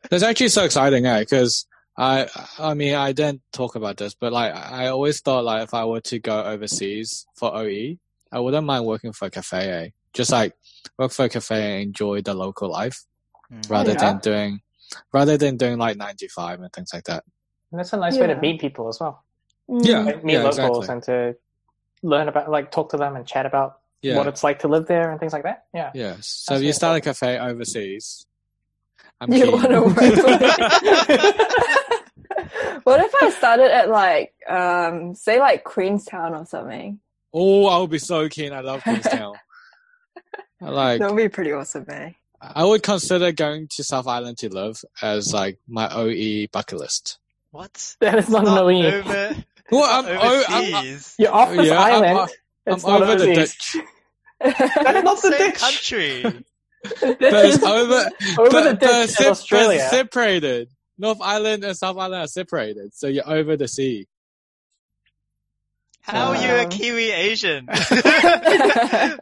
[0.10, 1.19] that's actually so exciting, eh?
[1.19, 1.65] Because
[1.97, 2.28] I,
[2.60, 5.86] I mean, I didn't talk about this, but like, I always thought like if I
[5.86, 7.97] were to go overseas for OE,
[8.32, 9.89] I wouldn't mind working for a cafe, eh?
[10.13, 10.54] Just like
[10.97, 13.12] work for a cafe and enjoy the local life mm.
[13.70, 13.98] Rather yeah.
[13.98, 14.62] than doing,
[15.12, 17.24] rather than doing like nine to five and things like that.
[17.72, 19.24] And that's a nice way to meet people as well.
[19.70, 19.86] Mm.
[19.86, 20.00] Yeah.
[20.00, 20.94] Like, meet yeah, locals exactly.
[20.94, 21.36] and to
[22.04, 24.86] learn about, like, talk to them and chat about Yeah, what it's like to live
[24.88, 25.66] there and things like that.
[25.74, 25.92] Yeah.
[25.96, 26.16] yeah.
[26.20, 28.26] So That's if you really start a cafe overseas,
[29.20, 29.52] I'm You keen.
[29.54, 29.96] wanna work
[32.84, 37.00] What if I started at like, um, say like Queenstown or something?
[37.34, 38.54] oh, I would be so keen.
[38.54, 39.36] I love Queenstown.
[40.62, 42.12] I like That would be pretty awesome, eh?
[42.56, 47.18] I would consider going to South Island to live as like my OE bucket list.
[47.52, 47.96] What?
[48.00, 48.92] That is not, Not an OE.
[49.00, 49.36] over,
[49.72, 51.00] Well, I'm, not oh, I'm, I'm.
[51.20, 52.20] You're off this Yeah, I'm- island.
[52.68, 53.76] I'm it's not over the ditch.
[54.40, 55.56] That's not the ditch.
[55.60, 56.22] country.
[56.22, 56.42] This
[57.02, 59.80] But it's is over, over but, the ditch sep- in Australia.
[59.80, 60.70] but separated.
[60.98, 64.08] North Island and South Island are separated, so you're over the sea.
[66.04, 66.70] How are you a Um.
[66.70, 67.66] Kiwi Asian?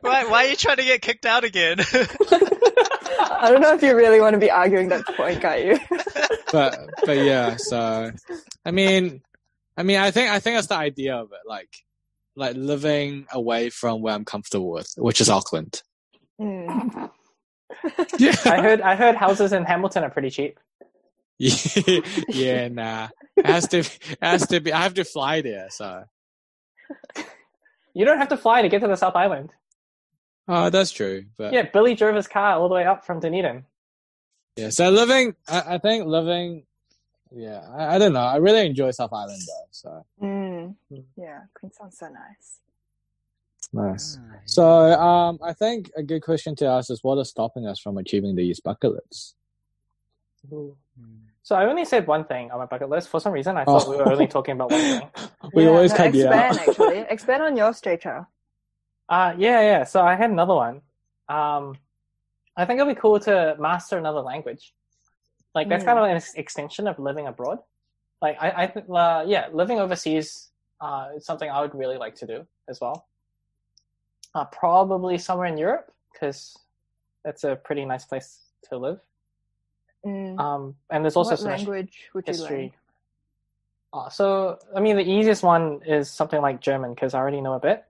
[0.02, 1.78] why, why are you trying to get kicked out again?
[1.80, 5.80] I don't know if you really want to be arguing that point, are you?
[6.52, 8.12] But but yeah, so
[8.66, 9.22] I mean,
[9.78, 11.70] I mean, I think I think that's the idea of it, like
[12.36, 15.82] like living away from where I'm comfortable with, which is Auckland.
[16.42, 17.10] Mm.
[18.18, 20.60] Yeah, I heard I heard houses in Hamilton are pretty cheap.
[21.40, 23.08] yeah, nah.
[23.38, 24.74] It has to, it has to be.
[24.74, 26.04] I have to fly there, so.
[27.94, 29.52] You don't have to fly to get to the South Island.
[30.48, 31.26] Oh, that's true.
[31.38, 33.66] But Yeah, Billy drove his car all the way up from Dunedin.
[34.56, 36.64] Yeah, so living, I, I think living,
[37.32, 38.20] yeah, I, I don't know.
[38.22, 40.76] I really enjoy South Island though, so Mm.
[41.16, 42.60] Yeah, Queenstown's so nice.
[43.74, 44.20] nice.
[44.46, 47.98] So, um, I think a good question to ask is what is stopping us from
[47.98, 49.36] achieving these bucket lists?
[51.44, 53.10] So I only said one thing on my bucket list.
[53.10, 53.92] For some reason, I thought Oh.
[53.92, 55.10] we were only talking about one thing.
[55.54, 56.68] we Yeah, always no, cut you expand out.
[56.68, 56.98] actually.
[57.10, 58.28] Expand on yours, Jay-Chow.
[59.10, 59.84] Uh, yeah, yeah.
[59.84, 60.82] So I had another one.
[61.28, 61.78] Um,
[62.56, 64.74] I think it'd be cool to master another language.
[65.56, 65.88] Like that's Mm.
[65.88, 67.60] kind of an ex- extension of living abroad.
[68.22, 70.50] Like I, I think, uh, yeah, living overseas
[70.80, 73.08] uh, is something I would really like to do as well.
[74.36, 76.56] Uh, probably somewhere in Europe because
[77.26, 79.00] that's a pretty nice place to live.
[80.06, 80.40] Mm.
[80.40, 82.58] Um, and there's also what some language would you history.
[82.58, 82.72] learn?
[83.94, 87.54] Uh, so, I mean, the easiest one is something like German because I already know
[87.54, 87.84] a bit.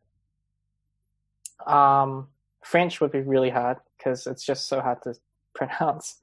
[1.65, 2.27] Um,
[2.63, 5.15] French would be really hard because it's just so hard to
[5.53, 6.17] pronounce.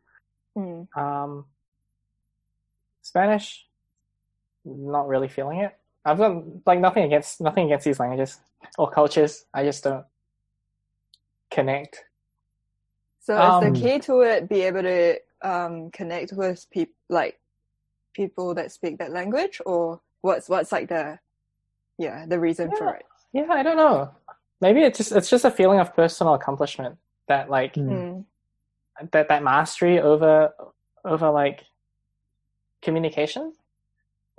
[0.57, 0.88] Mm.
[0.96, 1.44] Um,
[3.03, 3.66] Spanish,
[4.64, 5.77] not really feeling it.
[6.05, 8.40] I've got like nothing against nothing against these languages
[8.79, 9.44] or cultures.
[9.55, 10.05] I just don't
[11.51, 12.05] connect.
[13.20, 17.38] So Um, is the key to it be able to um, connect with people like
[18.14, 21.18] people that speak that language, or what's what's like the
[21.98, 23.05] yeah the reason for it?
[23.33, 24.11] Yeah, I don't know.
[24.61, 26.96] Maybe it's just it's just a feeling of personal accomplishment
[27.29, 28.24] that like Mm.
[29.12, 30.53] that that mastery over
[31.05, 31.64] over like
[32.83, 33.53] communication.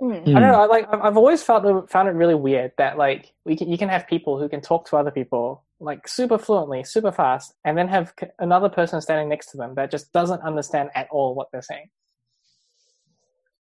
[0.02, 0.20] Mm.
[0.36, 0.60] I don't know.
[0.62, 3.70] I, like I've I've always felt it- found it really weird that like we can,
[3.70, 7.54] you can have people who can talk to other people like super fluently, super fast,
[7.64, 11.34] and then have another person standing next to them that just doesn't understand at all
[11.34, 11.88] what they're saying.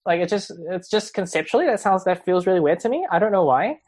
[0.05, 3.07] Like it just it's just conceptually that sounds that feels really weird to me.
[3.09, 3.79] I don't know why.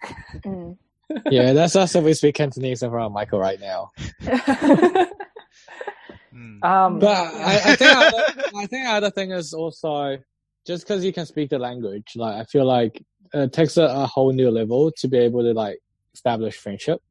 [0.45, 0.77] Mm.
[1.29, 3.91] yeah, that's us if we speak Cantonese in front Michael right now.
[4.21, 5.07] Mm.
[6.63, 8.23] um, But I, I think other,
[8.55, 10.17] I think other thing is also
[10.65, 14.05] just because you can speak the language, like I feel like it takes a, a
[14.05, 15.79] whole new level to be able to like
[16.13, 17.01] establish friendship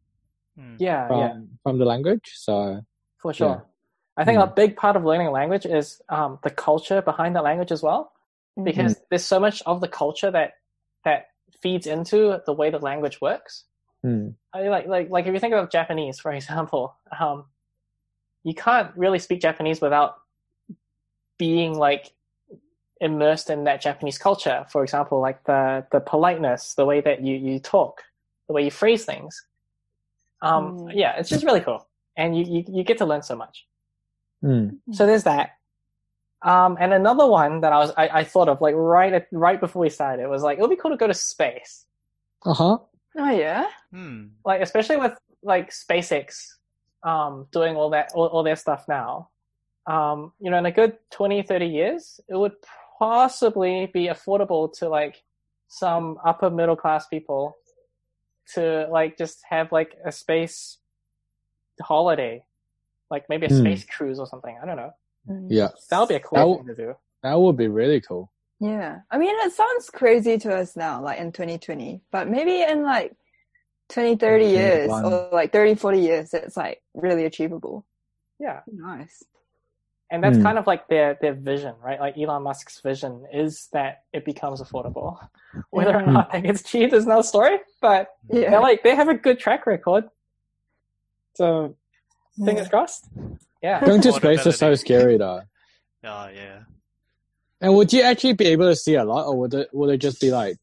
[0.60, 0.76] Mm.
[0.78, 1.34] yeah, from yeah.
[1.62, 2.32] from the language.
[2.34, 2.82] So
[3.18, 3.48] For sure.
[3.48, 3.60] Yeah.
[4.16, 4.44] I think Mm.
[4.44, 7.82] a big part of learning a language is um, the culture behind that language as
[7.82, 8.12] well,
[8.62, 10.54] because there's so much of the culture that
[11.04, 11.28] that
[11.62, 13.64] feeds into the way the language works.
[14.02, 14.28] hmm.
[14.52, 17.46] I like like like if you think about Japanese, for example, um,
[18.42, 20.16] you can't really speak Japanese without
[21.38, 22.12] being like
[23.00, 24.66] immersed in that Japanese culture.
[24.70, 28.02] For example, like the the politeness, the way that you you talk,
[28.46, 29.46] the way you phrase things.
[30.42, 30.92] Um, Mm.
[30.94, 33.66] Yeah, it's just really cool, and you, you you get to learn so much.
[34.40, 34.68] Hmm.
[34.92, 35.50] So there's that.
[36.42, 39.60] Um, and another one that I was I, I thought of like right at, right
[39.60, 41.84] before we started was like it would be cool to go to space,
[42.46, 42.78] Uh huh.
[43.18, 43.66] Oh yeah.
[43.92, 44.30] Mm.
[44.44, 46.54] like especially with like SpaceX,
[47.02, 49.28] um, doing all that all, all their stuff now.
[49.86, 52.52] Um, you know, in a good 20, 30 years, it would
[52.98, 55.22] possibly be affordable to like
[55.68, 57.56] some upper middle class people
[58.54, 60.78] to like just have like a space
[61.80, 62.42] holiday,
[63.10, 63.60] like maybe a Hmm.
[63.60, 64.58] space cruise or something.
[64.62, 64.92] I don't know.
[65.28, 65.46] Mm.
[65.50, 66.96] Yeah, That would be a cool w- thing to do.
[67.22, 68.32] that would be really cool.
[68.58, 69.00] Yeah.
[69.10, 73.16] I mean, it sounds crazy to us now, like in 2020, but maybe in like
[73.88, 77.86] 20, 30 years or like 30, 40 years, it's like really achievable.
[78.38, 78.60] Yeah.
[78.66, 79.22] Nice.
[80.10, 80.42] And that's Hmm.
[80.42, 82.00] kind of like their, their vision, right?
[82.00, 85.18] Like Elon Musk's vision is that it becomes affordable.
[85.70, 86.12] Whether or Hmm.
[86.14, 88.50] not they get cheap is another story, but Yeah.
[88.50, 90.04] they're like, they have a good track record.
[91.36, 91.76] So
[92.44, 92.70] fingers Yeah.
[92.70, 93.08] crossed.
[93.62, 93.84] Yeah.
[93.84, 95.42] Going to space is so scary though.
[96.02, 96.60] Oh yeah.
[97.60, 99.98] And would you actually be able to see a lot, or would it would it
[99.98, 100.56] just be like?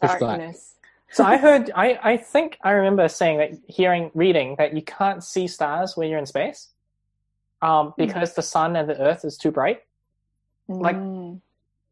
[0.00, 0.74] Darkness.
[1.12, 5.22] So I heard, I, I think I remember saying that, hearing, reading that you can't
[5.22, 6.71] see stars when you're in space,
[7.62, 9.82] um, because the sun and the earth is too bright.
[10.68, 11.40] Like- Mm.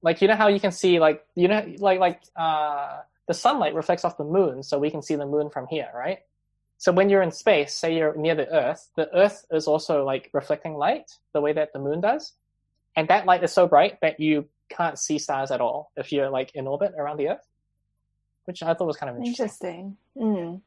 [0.03, 3.75] Like you know how you can see, like you know, like like uh, the sunlight
[3.75, 6.21] reflects off the moon, so we can see the moon from here, right?
[6.79, 10.31] So when you're in space, say you're near the earth, the earth is also like
[10.33, 12.33] reflecting light the way that the moon does,
[12.97, 16.31] and that light is so bright that you can't see stars at all if you're
[16.31, 17.47] like in orbit around the Earth,
[18.47, 19.45] which I thought was kind of interesting.
[19.45, 19.97] Interesting.
[20.17, 20.61] Mm.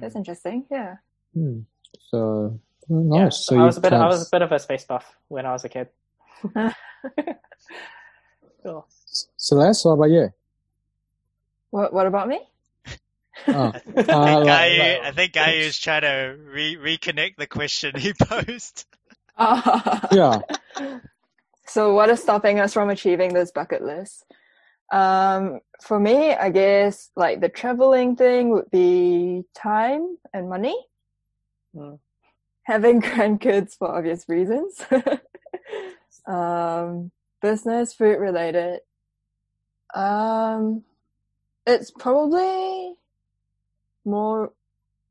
[0.00, 0.64] That's interesting.
[0.68, 0.96] Yeah.
[1.34, 1.60] Hmm.
[2.90, 3.20] So nice.
[3.20, 3.92] Yeah, so I was a bit.
[3.92, 5.88] I was a bit of a space buff when I was a kid.
[8.64, 8.86] cool.
[9.36, 10.32] Celeste, what about you?
[11.70, 12.40] What What about me?
[13.46, 16.36] Oh, I think Uh, like- Ka Yiu, like- I think Ka Yiu is trying to
[16.50, 18.86] re- reconnect the question he posed.
[19.38, 20.40] yeah.
[21.66, 24.24] So, what is stopping us from achieving this bucket list?
[24.92, 30.76] Um, for me, I guess like the traveling thing would be time and money.
[31.76, 32.00] Mm.
[32.70, 34.80] Having grandkids for obvious reasons.
[36.28, 37.10] um,
[37.42, 38.78] business, food related.
[39.92, 40.84] Um,
[41.66, 42.94] it's probably
[44.04, 44.52] more.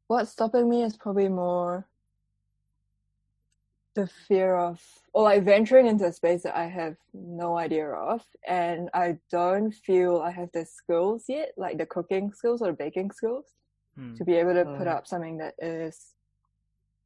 [0.07, 1.85] What's stopping me is probably more
[3.95, 4.81] the fear of
[5.11, 9.73] or like venturing into a space that I have no idea of and I don't
[9.73, 13.47] feel I have the skills yet, like the cooking skills or the baking skills
[13.95, 14.15] Hmm.
[14.15, 14.95] to be able to put Mm.
[14.95, 16.13] up something that is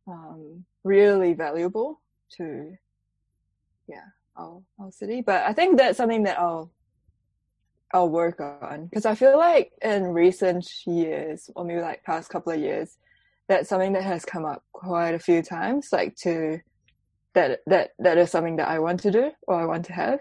[0.08, 2.02] um really valuable
[2.38, 2.76] to
[3.88, 4.06] yeah,
[4.38, 5.22] our our city.
[5.22, 6.72] But I think that's something that I'll
[7.94, 12.52] I'll work on because I feel like in recent years or maybe like past couple
[12.52, 12.98] of years
[13.48, 16.60] that's something that has come up quite a few times like to
[17.36, 20.20] that that that is something that I want to do or I want to have.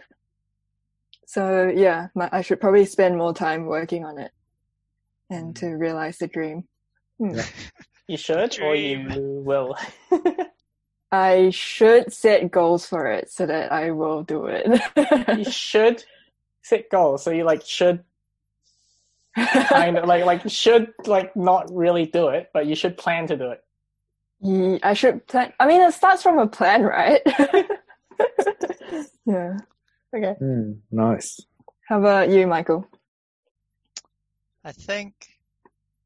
[1.26, 4.32] So yeah, my, I should probably spend more time working on it
[5.30, 5.60] and Mm.
[5.60, 6.64] to realize the dream.
[7.18, 7.38] Hmm.
[8.12, 9.08] You should, or you
[9.42, 9.74] will.
[11.10, 14.66] I should set goals for it so that I will do it.
[15.38, 16.04] you should
[16.60, 17.24] set goals.
[17.24, 18.04] So you like should
[19.34, 23.36] kind of like like should like not really do it, but you should plan to
[23.38, 23.64] do it.
[24.42, 25.54] Ye- I should plan.
[25.58, 27.22] I mean, it starts from a plan, right?
[29.24, 29.56] yeah.
[30.14, 30.34] Okay.
[30.38, 31.40] Hmm, nice.
[31.88, 32.86] How about you, Michael?
[34.62, 35.31] I think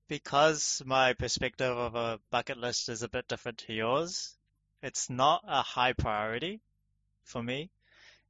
[0.09, 4.36] because my perspective of a bucket list is a bit different to yours,
[4.82, 6.61] it's not a high priority
[7.24, 7.70] for me.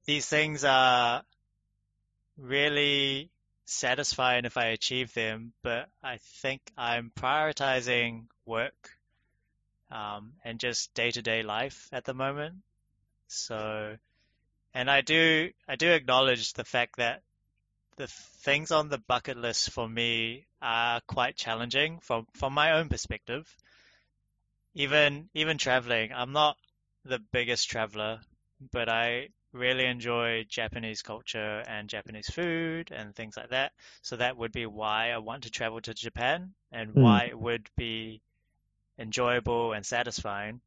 [0.06, 1.22] These things are
[2.38, 3.30] really
[3.64, 8.96] satisfying if I achieve them, but I think I'm prioritizing work
[9.90, 12.56] um, and just day-to-day life at the moment.
[13.28, 13.96] So,
[14.72, 17.22] and I do I do acknowledge the fact that
[17.96, 22.88] the things on the bucket list for me are quite challenging from from my own
[22.88, 23.56] perspective.
[24.74, 26.56] Even even traveling, I'm not
[27.04, 28.20] the biggest traveler,
[28.70, 33.72] but I really enjoy Japanese culture and Japanese food and things like that.
[34.02, 37.00] So that would be why I want to travel to Japan and Hmm.
[37.00, 38.22] why it would be
[38.98, 40.60] enjoyable and satisfying.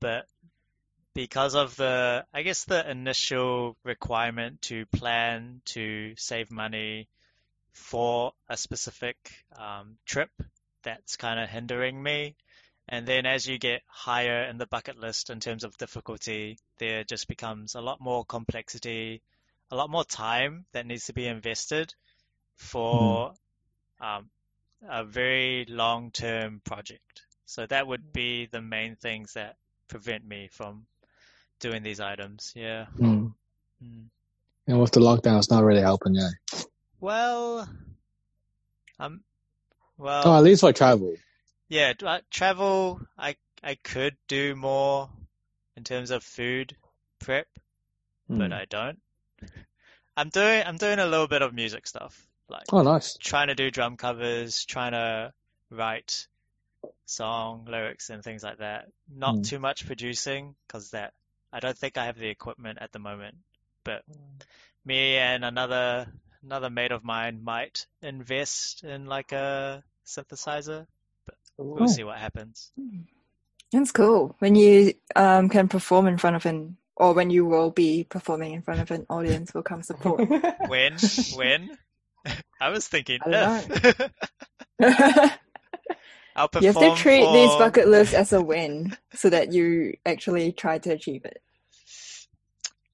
[0.00, 0.26] But
[1.14, 7.08] because of the, I guess the initial requirement to plan to save money
[7.72, 9.16] for a specific
[9.56, 10.30] um, trip,
[10.82, 12.36] that's kind of hindering me.
[12.88, 17.04] And then as you get higher in the bucket list in terms of difficulty, there
[17.04, 19.22] just becomes a lot more complexity,
[19.70, 21.94] a lot more time that needs to be invested
[22.56, 23.32] for
[24.00, 24.28] um,
[24.88, 27.22] a very long-term project.
[27.46, 29.56] So that would be the main things that
[29.88, 30.86] prevent me from
[31.60, 32.52] doing these items.
[32.56, 32.86] Yeah.
[32.86, 33.28] Hmm.
[33.82, 34.06] Mm.
[34.66, 36.30] And with the lockdown, it's not really helping, yeah.
[37.00, 37.68] Well,
[38.98, 39.22] um,
[39.96, 41.14] well, Oh, at least for travel.
[41.68, 45.10] yeah, tra- travel, I I could do more
[45.76, 46.76] in terms of food
[47.18, 47.46] prep,
[48.28, 48.52] but Hmm.
[48.52, 49.00] I don't.
[50.16, 53.16] I'm doing I'm doing a little bit of music stuff, like Oh, nice.
[53.18, 55.32] trying to do drum covers, trying to
[55.70, 56.26] write
[57.06, 58.86] song lyrics and things like that.
[59.08, 59.44] Not Mm.
[59.48, 61.14] too much producing because that
[61.52, 63.36] I don't think I have the equipment at the moment.
[63.84, 64.04] But
[64.84, 66.06] me and another
[66.42, 70.86] another mate of mine might invest in like a synthesizer.
[71.26, 72.72] But we'll see what happens.
[73.72, 74.34] That's cool.
[74.38, 78.52] When you um, can perform in front of an, or when you will be performing
[78.52, 80.28] in front of an audience, will come support.
[80.68, 80.96] When?
[81.36, 81.78] when?
[82.60, 84.10] I was thinking I don't
[84.80, 85.38] if.
[86.36, 87.32] you have to treat for...
[87.32, 91.42] these bucket lists as a win so that you actually try to achieve it.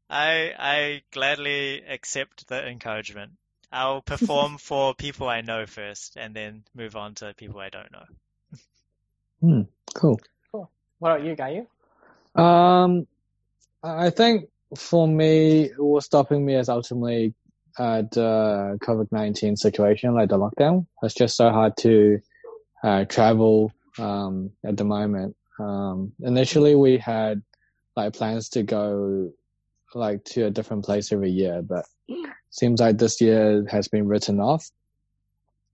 [0.09, 3.33] I I gladly accept the encouragement.
[3.73, 7.93] I'll perform for people I know first, and then move on to people I don't
[7.93, 8.05] know.
[9.41, 9.63] Hmm.
[9.95, 10.21] Cool.
[10.53, 10.69] what
[11.01, 11.67] about you, Ka Yiu?
[12.41, 13.07] Um,
[13.83, 17.35] I think for me, what's stopping me is ultimately
[17.79, 20.87] uh, the COVID nineteen situation, like the lockdown.
[21.03, 22.21] It's just so hard to
[22.87, 25.37] uh, travel um, at the moment.
[25.59, 27.43] Um, initially, we had
[27.97, 29.33] like plans to go
[29.95, 31.85] like to a different place every year, but
[32.51, 34.71] seems like this year has been written off.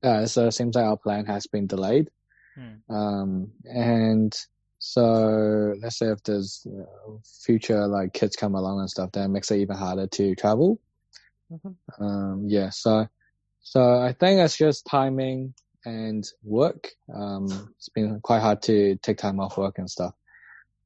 [0.03, 2.09] Uh, so it seems like our plan has been delayed.
[2.55, 2.95] Hmm.
[2.95, 4.35] Um, and
[4.79, 7.13] so let's say if there's uh,
[7.45, 10.81] future like kids come along and stuff, that makes it even harder to travel.
[11.53, 11.75] Mhm.
[12.01, 13.07] Um, yeah, so
[13.61, 15.55] so I think it's just timing
[15.85, 16.89] and work.
[17.13, 20.15] Um, it's been quite hard to take time off work and stuff.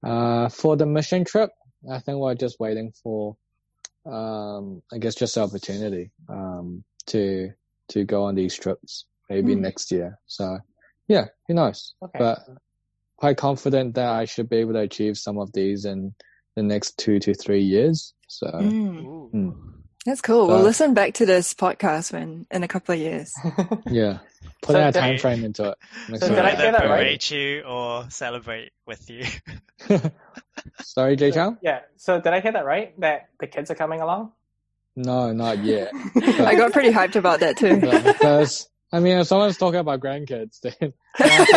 [0.05, 1.51] Uh, for the mission trip,
[1.90, 3.36] I think we're just waiting for,
[4.05, 7.51] um, I guess just the opportunity, um, to,
[7.88, 9.62] to go on these trips maybe Hmm.
[9.62, 10.18] next year.
[10.26, 10.59] So
[11.09, 11.94] yeah, who knows?
[12.03, 12.18] Okay.
[12.18, 12.47] But
[13.16, 16.14] quite confident that I should be able to achieve some of these in
[16.55, 18.14] the next two to three years.
[18.28, 19.55] So Mm, Ooh.
[20.07, 20.46] That's cool.
[20.46, 23.34] We'll listen back to this podcast when in a couple of years.
[23.86, 24.18] yeah,
[24.62, 25.78] put So in a did- time frame into it.
[26.09, 27.30] Make So sure did I that- hear that right?
[27.30, 29.24] you or celebrate with you?
[30.82, 31.59] Sorry, Jay Chang?
[31.62, 31.80] yeah.
[31.96, 32.98] So did I hear that right?
[33.00, 34.32] That the kids are coming along?
[34.94, 35.90] No, not yet.
[36.16, 37.80] I got pretty hyped about that too.
[37.80, 41.52] Because I mean, if someone's talking about grandkids, then I feel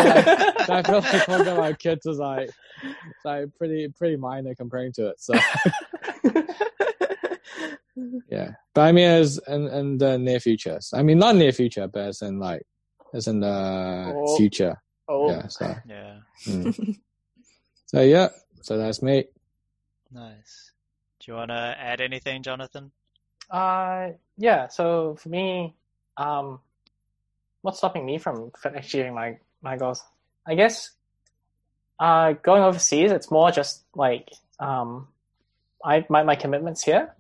[0.68, 2.50] like, I feel like talking about kids is like,
[2.84, 5.22] it's like pretty pretty minor comparing to it.
[5.22, 5.36] So
[8.30, 10.80] yeah, but I mean, as in, in the near future.
[10.94, 12.64] I mean, not near future, but as in like,
[13.14, 14.38] as in the Oh.
[14.38, 14.82] future.
[15.08, 15.48] oh, Yeah.
[15.48, 16.18] So yeah.
[16.46, 16.98] mm.
[17.86, 18.30] so yeah.
[18.62, 19.26] So that's me.
[20.12, 20.72] Nice.
[21.20, 22.92] Do you want to add anything, Jonathan?
[23.50, 24.68] Uh, yeah.
[24.68, 25.76] So for me,
[26.18, 26.60] um,
[27.62, 30.04] what's stopping me from achieving my my goals?
[30.48, 30.92] I guess,
[32.00, 34.30] uh, going overseas, it's more just like
[34.60, 35.08] um,
[35.84, 37.19] I my my commitments here and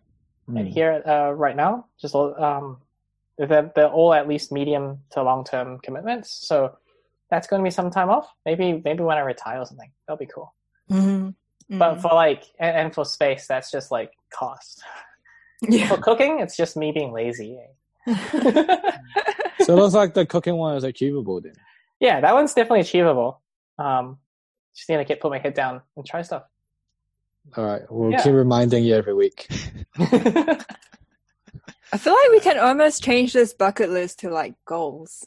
[0.50, 0.68] Mm.
[0.68, 2.78] here uh, right now, just all, um,
[3.38, 6.48] they're they're all at least medium to long term commitments.
[6.48, 6.76] So
[7.30, 8.28] that's going to be some time off.
[8.46, 10.54] Maybe maybe when I retire or something, that'll be cool.
[10.90, 11.36] Mhm.
[11.70, 12.02] But Mhm.
[12.02, 14.82] for like and, and for space, that's just like cost.
[15.62, 15.88] yeah.
[15.88, 17.60] For cooking, it's just me being lazy.
[19.62, 21.54] So it looks like the cooking one is achievable then.
[22.00, 23.42] yeah, that one's definitely achievable.
[23.78, 24.18] Um,
[24.74, 26.44] just need to get put my head down and try stuff.
[27.58, 28.24] All right, we'll Yeah.
[28.24, 29.48] keep reminding you every week.
[30.00, 35.26] I feel like we can almost change this bucket list to like goals,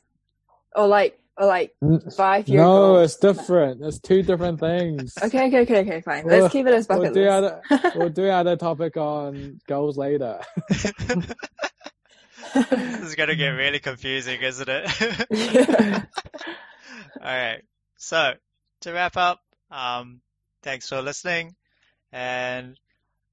[0.77, 3.05] or like or like N- five year No, goals.
[3.13, 3.83] it's different.
[3.85, 5.15] It's two different things.
[5.21, 6.25] Okay, okay, okay, okay, fine.
[6.25, 7.33] We'll- Let's keep it as We'll bucket do list.
[7.33, 7.63] other
[7.99, 10.41] we'll do other topic on goals later.
[10.69, 10.93] this
[13.01, 15.27] is going to get really confusing, isn't it?
[15.31, 16.03] Yeah.
[17.21, 17.63] All right.
[17.97, 18.35] So
[18.83, 20.21] to wrap up, um,
[20.63, 21.55] thanks for listening.
[22.13, 22.79] And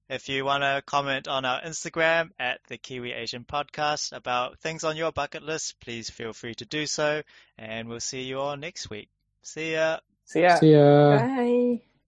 [0.10, 4.84] if you want to comment on our Instagram at the Kiwi Asian Podcast about things
[4.84, 7.22] on your bucket list, please feel free to do so.
[7.58, 9.10] And we'll see you all next week.
[9.44, 10.00] See ya.
[10.26, 10.56] so yeah.
[10.56, 11.18] See ya.
[11.18, 11.82] Bye.